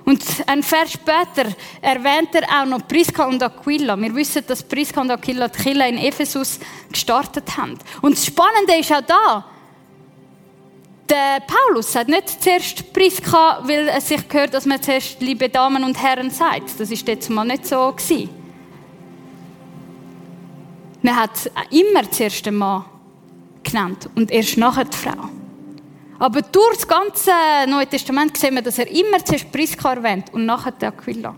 Und 0.04 0.24
ein 0.46 0.62
Vers 0.62 0.94
später 0.94 1.50
erwähnt 1.82 2.30
er 2.34 2.62
auch 2.62 2.66
noch 2.66 2.88
Priska 2.88 3.26
und 3.26 3.42
Aquila. 3.42 4.00
Wir 4.00 4.14
wissen, 4.14 4.44
dass 4.46 4.62
Priska 4.62 5.02
und 5.02 5.10
Aquila 5.10 5.48
die 5.48 5.64
Kirche 5.64 5.88
in 5.88 5.98
Ephesus 5.98 6.60
gestartet 6.92 7.58
haben. 7.58 7.78
Und 8.02 8.16
das 8.16 8.26
Spannende 8.26 8.76
ist 8.80 8.94
auch 8.94 9.02
da, 9.02 9.46
der 11.10 11.42
Paulus 11.46 11.92
sagt 11.92 12.10
nicht 12.10 12.42
zuerst 12.42 12.92
Priska, 12.94 13.60
weil 13.64 13.88
es 13.90 14.08
sich 14.08 14.28
gehört, 14.28 14.54
dass 14.54 14.66
man 14.66 14.82
zuerst 14.82 15.22
liebe 15.22 15.50
Damen 15.50 15.84
und 15.84 16.02
Herren 16.02 16.32
sagt. 16.32 16.80
Das 16.80 16.90
ist 16.92 17.08
jetzt 17.08 17.30
mal 17.30 17.46
nicht 17.46 17.66
so 17.66 17.92
gewesen. 17.92 18.30
Man 21.02 21.16
hat 21.16 21.52
immer 21.70 22.10
zuerst 22.10 22.46
den 22.46 22.56
Mann 22.56 22.86
genannt 23.64 24.10
und 24.16 24.32
erst 24.32 24.58
nachher 24.58 24.86
die 24.86 24.98
Frau. 24.98 25.30
Aber 26.18 26.42
durch 26.42 26.76
das 26.76 26.88
ganze 26.88 27.32
Neue 27.68 27.88
Testament 27.88 28.38
sehen 28.38 28.56
wir, 28.56 28.62
dass 28.62 28.80
er 28.80 28.88
immer 28.88 29.24
zuerst 29.24 29.52
Priska 29.52 29.94
erwähnt 29.94 30.34
und 30.34 30.46
nachher 30.46 30.72
die 30.72 30.86
Aquila. 30.86 31.36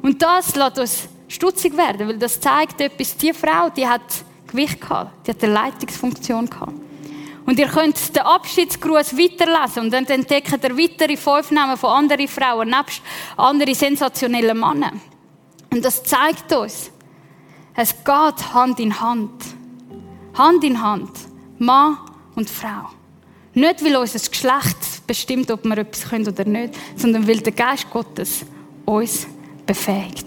Und 0.00 0.22
das 0.22 0.54
lässt 0.54 0.78
uns 0.78 1.08
stutzig 1.28 1.76
werden, 1.76 2.08
weil 2.08 2.18
das 2.18 2.40
zeigt 2.40 2.80
etwas, 2.80 3.16
die 3.16 3.32
Frau, 3.32 3.68
die 3.68 3.86
hat 3.86 4.02
Gewicht 4.46 4.80
gehabt, 4.80 5.26
die 5.26 5.32
hat 5.32 5.42
eine 5.42 5.52
Leitungsfunktion 5.52 6.48
gehabt. 6.48 6.85
Und 7.46 7.58
ihr 7.60 7.68
könnt 7.68 8.14
den 8.14 8.22
Abschiedsgruß 8.22 9.16
weiterlesen 9.16 9.84
und 9.84 9.92
dann 9.92 10.04
entdeckt 10.06 10.52
ihr 10.52 10.76
weitere 10.76 11.16
fünf 11.16 11.52
Namen 11.52 11.76
von 11.76 11.90
anderen 11.90 12.26
Frauen, 12.26 12.68
nebst 12.68 13.00
anderen 13.36 13.74
sensationellen 13.74 14.58
Männern. 14.58 15.00
Und 15.70 15.84
das 15.84 16.02
zeigt 16.02 16.52
uns, 16.52 16.90
es 17.74 17.94
geht 18.04 18.54
Hand 18.54 18.80
in 18.80 19.00
Hand. 19.00 19.44
Hand 20.34 20.64
in 20.64 20.82
Hand. 20.82 21.10
Mann 21.58 21.98
und 22.34 22.50
Frau. 22.50 22.90
Nicht, 23.54 23.82
weil 23.84 23.96
unser 23.96 24.18
Geschlecht 24.18 25.06
bestimmt, 25.06 25.50
ob 25.50 25.64
wir 25.64 25.78
etwas 25.78 26.08
können 26.08 26.26
oder 26.28 26.44
nicht, 26.44 26.74
sondern 26.96 27.26
weil 27.26 27.38
der 27.38 27.52
Geist 27.52 27.88
Gottes 27.90 28.44
uns 28.84 29.26
befähigt. 29.64 30.26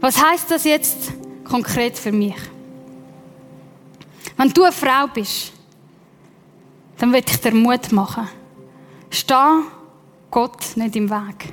Was 0.00 0.22
heißt 0.22 0.50
das 0.50 0.64
jetzt 0.64 1.12
konkret 1.44 1.96
für 1.98 2.12
mich? 2.12 2.36
Wenn 4.38 4.50
du 4.50 4.62
eine 4.62 4.72
Frau 4.72 5.08
bist, 5.12 5.52
dann 6.96 7.12
will 7.12 7.24
ich 7.26 7.40
dir 7.40 7.52
Mut 7.52 7.90
machen. 7.90 8.28
Steh 9.10 9.34
Gott 10.30 10.76
nicht 10.76 10.94
im 10.94 11.10
Weg. 11.10 11.52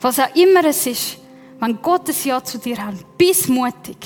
Was 0.00 0.18
auch 0.18 0.34
immer 0.36 0.64
es 0.66 0.86
ist, 0.86 1.16
wenn 1.60 1.80
Gott 1.80 2.08
ein 2.10 2.14
Ja 2.24 2.44
zu 2.44 2.58
dir 2.58 2.76
hat, 2.76 3.16
bist 3.16 3.48
mutig. 3.48 3.96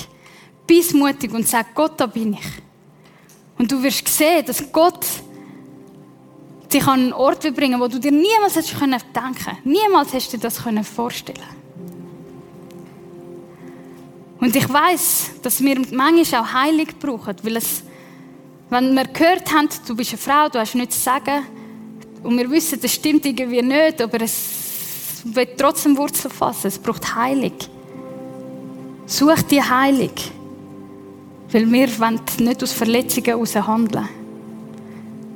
Bist 0.65 0.93
mutig 0.93 1.33
und 1.33 1.45
sag, 1.45 1.75
Gott, 1.75 1.99
da 1.99 2.05
bin 2.05 2.33
ich. 2.33 2.47
Und 3.57 3.69
du 3.69 3.83
wirst 3.83 4.07
sehen, 4.07 4.45
dass 4.45 4.71
Gott 4.71 5.05
dich 6.71 6.87
an 6.87 7.01
einen 7.01 7.13
Ort 7.13 7.53
bringen 7.53 7.81
wo 7.81 7.87
du 7.87 7.99
dir 7.99 8.11
niemals 8.11 8.55
hättest 8.55 8.79
denken 8.79 9.35
können. 9.35 9.57
Niemals 9.65 10.13
hast 10.13 10.31
du 10.31 10.37
dir 10.37 10.43
das 10.43 10.59
vorstellen 10.87 11.58
Und 14.39 14.55
ich 14.55 14.71
weiß, 14.71 15.31
dass 15.41 15.61
wir 15.61 15.81
manchmal 15.91 16.41
auch 16.41 16.53
Heilig 16.53 16.97
brauchen, 16.97 17.35
weil 17.43 17.57
es, 17.57 17.83
wenn 18.69 18.93
wir 18.93 19.05
gehört 19.05 19.51
haben, 19.53 19.67
du 19.85 19.95
bist 19.95 20.11
eine 20.11 20.17
Frau, 20.17 20.49
du 20.49 20.59
hast 20.59 20.75
nichts 20.75 20.97
zu 20.97 21.03
sagen, 21.03 21.45
und 22.23 22.37
wir 22.37 22.49
wissen, 22.49 22.79
das 22.81 22.93
stimmt 22.93 23.25
irgendwie 23.25 23.61
nicht, 23.61 24.01
aber 24.01 24.21
es 24.21 25.21
wird 25.23 25.59
trotzdem 25.59 25.97
Wurzel 25.97 26.29
fassen. 26.29 26.67
Es 26.67 26.77
braucht 26.77 27.15
Heilig. 27.15 27.53
Such 29.05 29.41
die 29.43 29.61
Heilig. 29.61 30.31
Weil 31.51 31.71
wir 31.71 31.99
wollen 31.99 32.19
nicht 32.39 32.61
aus 32.61 32.73
Verletzungen 32.73 33.25
heraus 33.25 33.55
handeln. 33.55 34.07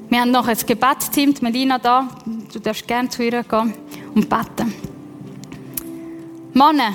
Wir 0.10 0.22
haben 0.22 0.32
noch 0.32 0.48
ein 0.48 0.58
Gebetsteam, 0.66 1.34
Melina 1.42 1.80
da. 1.80 2.08
Du 2.52 2.60
darfst 2.60 2.88
gerne 2.88 3.10
zu 3.10 3.24
ihr 3.24 3.44
gehen 3.44 3.74
und 4.14 4.30
beten. 4.30 4.74
Männer, 6.54 6.94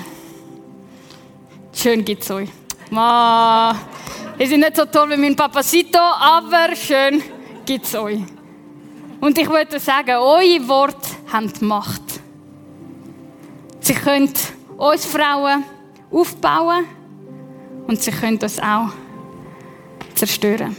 schön 1.79 2.03
gibt 2.03 2.23
es 2.23 2.31
euch. 2.31 2.49
Ma, 2.91 3.73
ihr 4.37 4.47
seid 4.47 4.59
nicht 4.59 4.75
so 4.75 4.85
toll 4.85 5.11
wie 5.11 5.17
mein 5.17 5.35
Papacito, 5.35 5.97
aber 5.97 6.75
schön 6.75 7.23
gibt 7.65 7.85
es 7.85 7.95
euch. 7.95 8.19
Und 9.21 9.37
ich 9.37 9.49
würde 9.49 9.79
sagen, 9.79 10.15
eure 10.15 10.67
Worte 10.67 11.09
haben 11.31 11.51
Macht. 11.61 12.01
Sie 13.79 13.93
können 13.93 14.31
uns 14.77 15.05
Frauen 15.05 15.63
aufbauen 16.11 16.85
und 17.87 18.01
sie 18.01 18.11
können 18.11 18.37
uns 18.37 18.59
auch 18.59 18.89
zerstören. 20.15 20.75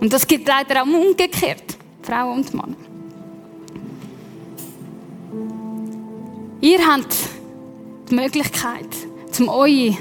Und 0.00 0.12
das 0.12 0.26
gibt 0.26 0.46
leider 0.46 0.82
auch 0.82 0.86
umgekehrt, 0.86 1.76
Frauen 2.02 2.38
und 2.38 2.54
Männer. 2.54 2.76
Ihr 6.60 6.86
habt 6.86 7.16
die 8.08 8.14
Möglichkeit, 8.14 8.88
um 9.38 9.48
eure 9.48 9.96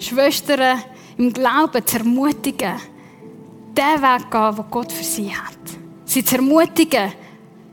Schwestern 0.00 0.82
im 1.18 1.32
Glauben 1.32 1.86
zu 1.86 1.98
ermutigen, 1.98 2.74
den 3.76 4.02
Weg 4.02 4.30
gehen, 4.30 4.56
den 4.56 4.64
Gott 4.70 4.90
für 4.90 5.04
sie 5.04 5.34
hat. 5.34 5.58
Sie 6.06 6.24
zu 6.24 6.36
ermutigen, 6.36 7.12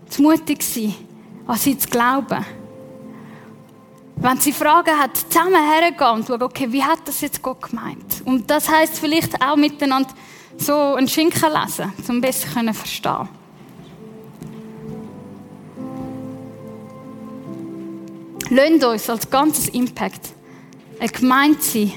zu 0.09 0.21
mutig 0.21 0.61
sein, 0.61 0.93
an 1.47 1.57
sie 1.57 1.77
zu 1.77 1.87
glauben. 1.89 2.45
Wenn 4.17 4.37
sie 4.37 4.51
Fragen 4.51 4.97
hat, 4.97 5.15
zusammen 5.15 5.55
hergehen 5.55 6.11
und 6.11 6.27
schauen, 6.27 6.41
okay, 6.41 6.71
wie 6.71 6.83
hat 6.83 6.99
das 7.05 7.21
jetzt 7.21 7.41
Gott 7.41 7.61
gemeint? 7.69 8.21
Und 8.25 8.49
das 8.49 8.67
heißt 8.67 8.99
vielleicht 8.99 9.41
auch 9.41 9.55
miteinander 9.55 10.09
so 10.57 10.95
einen 10.95 11.07
Schinken 11.07 11.51
lesen, 11.51 11.93
um 12.09 12.19
besser 12.19 12.47
zu 12.47 12.73
verstehen. 12.73 13.29
Lasst 18.49 18.83
uns 18.83 19.09
als 19.09 19.29
ganzes 19.29 19.69
Impact 19.69 20.29
eine 20.99 21.09
Gemeinde 21.09 21.61
sein, 21.61 21.93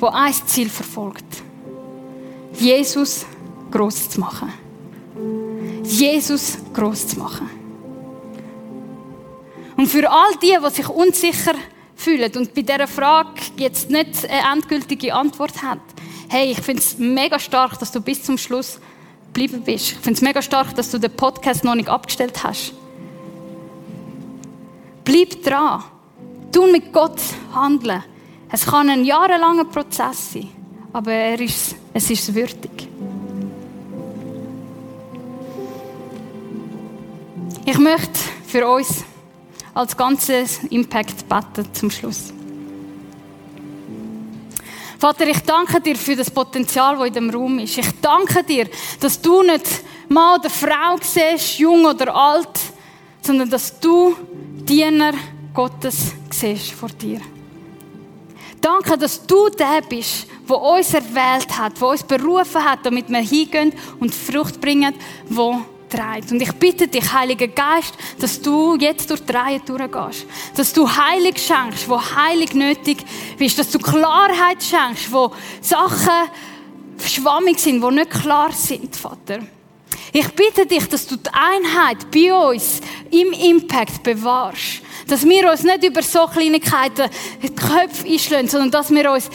die 0.00 0.06
ein 0.06 0.34
Ziel 0.46 0.68
verfolgt. 0.68 1.42
Jesus 2.54 3.26
groß 3.70 4.10
zu 4.10 4.20
machen. 4.20 4.52
Jesus 5.84 6.58
groß 6.72 7.08
zu 7.08 7.18
machen. 7.18 7.48
Und 9.76 9.86
für 9.86 10.08
all 10.10 10.34
die, 10.42 10.56
die 10.64 10.70
sich 10.74 10.88
unsicher 10.88 11.54
fühlen 11.96 12.32
und 12.36 12.54
bei 12.54 12.62
dieser 12.62 12.86
Frage 12.86 13.40
jetzt 13.56 13.90
nicht 13.90 14.28
eine 14.28 14.52
endgültige 14.54 15.14
Antwort 15.14 15.62
haben, 15.62 15.80
hey, 16.28 16.52
ich 16.52 16.60
finde 16.60 16.80
es 16.80 16.98
mega 16.98 17.38
stark, 17.38 17.78
dass 17.78 17.92
du 17.92 18.00
bis 18.00 18.22
zum 18.22 18.38
Schluss 18.38 18.78
geblieben 19.26 19.62
bist. 19.64 19.92
Ich 19.92 19.98
finde 19.98 20.12
es 20.12 20.22
mega 20.22 20.42
stark, 20.42 20.74
dass 20.74 20.90
du 20.90 20.98
den 20.98 21.14
Podcast 21.14 21.64
noch 21.64 21.74
nicht 21.74 21.88
abgestellt 21.88 22.42
hast. 22.44 22.74
Bleib 25.04 25.42
dran. 25.42 25.82
Tu 26.52 26.70
mit 26.70 26.92
Gott 26.92 27.20
handeln. 27.54 28.04
Es 28.54 28.66
kann 28.66 28.90
ein 28.90 29.02
jahrelanger 29.02 29.64
Prozess 29.64 30.34
sein, 30.34 30.50
aber 30.92 31.10
er 31.10 31.40
ist, 31.40 31.74
es 31.94 32.10
ist 32.10 32.34
würdig. 32.34 32.86
Ich 37.64 37.78
möchte 37.78 38.20
für 38.46 38.68
uns 38.68 39.04
als 39.72 39.96
ganzes 39.96 40.58
Impact 40.64 41.26
beten 41.26 41.66
zum 41.72 41.90
Schluss. 41.90 42.30
Vater, 44.98 45.26
ich 45.26 45.40
danke 45.40 45.80
dir 45.80 45.96
für 45.96 46.14
das 46.14 46.30
Potenzial, 46.30 46.98
das 46.98 47.06
in 47.06 47.14
dem 47.14 47.30
Raum 47.30 47.58
ist. 47.58 47.78
Ich 47.78 48.00
danke 48.02 48.44
dir, 48.44 48.68
dass 49.00 49.18
du 49.20 49.42
nicht 49.42 49.82
Mann 50.08 50.38
oder 50.38 50.50
Frau 50.50 50.98
siehst, 51.00 51.58
jung 51.58 51.86
oder 51.86 52.14
alt, 52.14 52.60
sondern 53.22 53.48
dass 53.48 53.80
du 53.80 54.14
Diener 54.68 55.14
Gottes 55.54 56.12
siehst 56.30 56.72
vor 56.72 56.90
dir. 56.90 57.20
Danke, 58.62 58.96
dass 58.96 59.26
du 59.26 59.48
der 59.48 59.82
bist, 59.86 60.28
der 60.48 60.56
uns 60.56 60.94
erwählt 60.94 61.58
hat, 61.58 61.80
der 61.80 61.88
uns 61.88 62.02
berufen 62.04 62.64
hat, 62.64 62.78
damit 62.84 63.08
wir 63.08 63.18
hingehen 63.18 63.72
und 63.98 64.14
Frucht 64.14 64.60
bringen, 64.60 64.94
wo 65.28 65.62
trägt. 65.90 66.30
Und 66.30 66.40
ich 66.40 66.52
bitte 66.52 66.86
dich, 66.86 67.12
Heiliger 67.12 67.48
Geist, 67.48 67.94
dass 68.20 68.40
du 68.40 68.76
jetzt 68.76 69.10
durch 69.10 69.20
die 69.24 69.32
Reihe 69.32 69.60
durchgehst. 69.60 70.26
Dass 70.56 70.72
du 70.72 70.88
Heilig 70.88 71.38
schenkst, 71.38 71.88
wo 71.88 72.00
Heilig 72.00 72.54
nötig 72.54 73.04
ist. 73.36 73.58
Dass 73.58 73.70
du 73.70 73.80
Klarheit 73.80 74.62
schenkst, 74.62 75.12
wo 75.12 75.32
Sachen 75.60 76.30
schwammig 77.04 77.58
sind, 77.58 77.82
wo 77.82 77.90
nicht 77.90 78.10
klar 78.10 78.52
sind, 78.52 78.94
Vater. 78.94 79.40
Ich 80.12 80.28
bitte 80.34 80.66
dich, 80.66 80.88
dass 80.88 81.06
du 81.06 81.16
die 81.16 81.30
Einheit 81.32 82.10
bei 82.12 82.32
uns 82.32 82.80
im 83.10 83.32
Impact 83.32 84.02
bewahrst. 84.02 84.82
Dass 85.12 85.26
wir 85.28 85.50
uns 85.50 85.62
nicht 85.62 85.84
über 85.84 86.00
so 86.00 86.26
Kleinigkeiten 86.26 87.10
die 87.42 87.50
Köpfe 87.54 88.08
einschlagen, 88.08 88.48
sondern 88.48 88.70
dass 88.70 88.90
wir 88.90 89.12
uns 89.12 89.28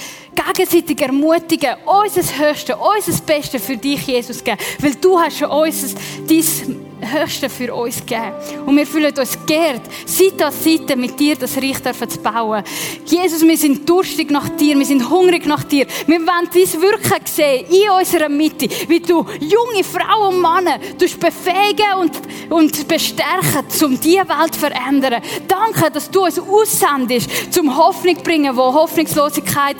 gegenseitig 0.45 1.01
ermutigen, 1.01 1.75
unser 1.85 2.21
Höchstes, 2.21 2.75
unser 2.75 3.21
Bestes 3.23 3.65
für 3.65 3.77
dich, 3.77 4.05
Jesus, 4.05 4.43
geben. 4.43 4.57
Weil 4.79 4.95
du 4.95 5.19
hast 5.19 5.41
uns 5.41 5.95
dein 6.27 6.87
Höchste 6.99 7.49
für 7.49 7.73
uns 7.73 7.97
gegeben. 7.97 8.33
Und 8.65 8.75
wir 8.75 8.87
fühlen 8.87 9.13
uns 9.17 9.37
geehrt, 9.45 9.81
Seite 10.05 10.47
an 10.47 10.51
Seite 10.51 10.95
mit 10.95 11.19
dir 11.19 11.35
das 11.35 11.55
Reich 11.57 11.77
zu 11.83 12.19
bauen. 12.19 12.63
Jesus, 13.05 13.41
wir 13.41 13.57
sind 13.57 13.87
durstig 13.87 14.31
nach 14.31 14.49
dir, 14.49 14.77
wir 14.77 14.85
sind 14.85 15.07
hungrig 15.09 15.45
nach 15.45 15.63
dir. 15.63 15.85
Wir 16.07 16.19
wollen 16.19 16.49
dein 16.51 16.81
Wirken 16.81 17.25
sehen 17.25 17.65
in 17.69 17.89
unserer 17.89 18.29
Mitte, 18.29 18.67
wie 18.87 18.99
du 18.99 19.25
junge 19.39 19.83
Frauen 19.83 20.35
und 20.35 20.41
Männer 20.41 20.79
befähigen 20.97 21.93
und, 21.99 22.11
und 22.49 22.87
bestärken, 22.87 23.63
um 23.85 23.99
diese 23.99 24.27
Welt 24.27 24.53
zu 24.53 24.59
verändern. 24.59 25.21
Danke, 25.47 25.91
dass 25.91 26.09
du 26.09 26.25
uns 26.25 26.39
aussendest, 26.39 27.53
zum 27.53 27.75
Hoffnung 27.77 28.15
bringen, 28.23 28.55
wo 28.55 28.73
Hoffnungslosigkeit 28.73 29.77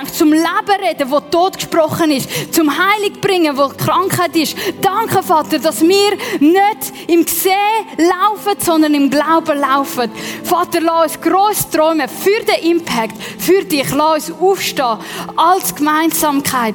schenkt, 0.00 0.14
zum 0.14 0.32
Leben 0.32 0.84
reden, 0.86 1.10
wo 1.10 1.20
Tod 1.20 1.54
gesprochen 1.54 2.10
ist, 2.10 2.54
zum 2.54 2.70
Heilig 2.70 3.20
bringen, 3.20 3.56
wo 3.56 3.68
Krankheit 3.68 4.34
ist. 4.36 4.56
Danke, 4.80 5.22
Vater, 5.22 5.58
dass 5.58 5.80
wir 5.80 6.16
nicht 6.40 7.08
im 7.08 7.24
Gesehen 7.24 7.54
laufen, 7.96 8.58
sondern 8.58 8.94
im 8.94 9.10
Glauben 9.10 9.58
laufen. 9.58 10.10
Vater, 10.44 10.80
lass 10.80 11.16
uns 11.16 11.20
gross 11.20 11.70
träumen 11.70 12.08
für 12.08 12.44
den 12.44 12.76
Impact, 12.76 13.14
für 13.38 13.64
dich. 13.64 13.90
Lass 13.92 14.30
uns 14.30 14.40
aufstehen 14.40 14.98
als 15.36 15.74
Gemeinsamkeit 15.74 16.74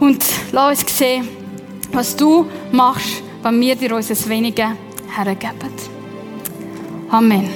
und 0.00 0.24
lass 0.52 0.82
uns 0.82 0.98
sehen, 0.98 1.28
was 1.92 2.16
du 2.16 2.46
machst, 2.72 3.22
wenn 3.42 3.60
wir 3.60 3.76
dir 3.76 3.94
unser 3.94 4.28
Wenige 4.28 4.76
hergeben. 5.14 5.72
Amen. 7.10 7.48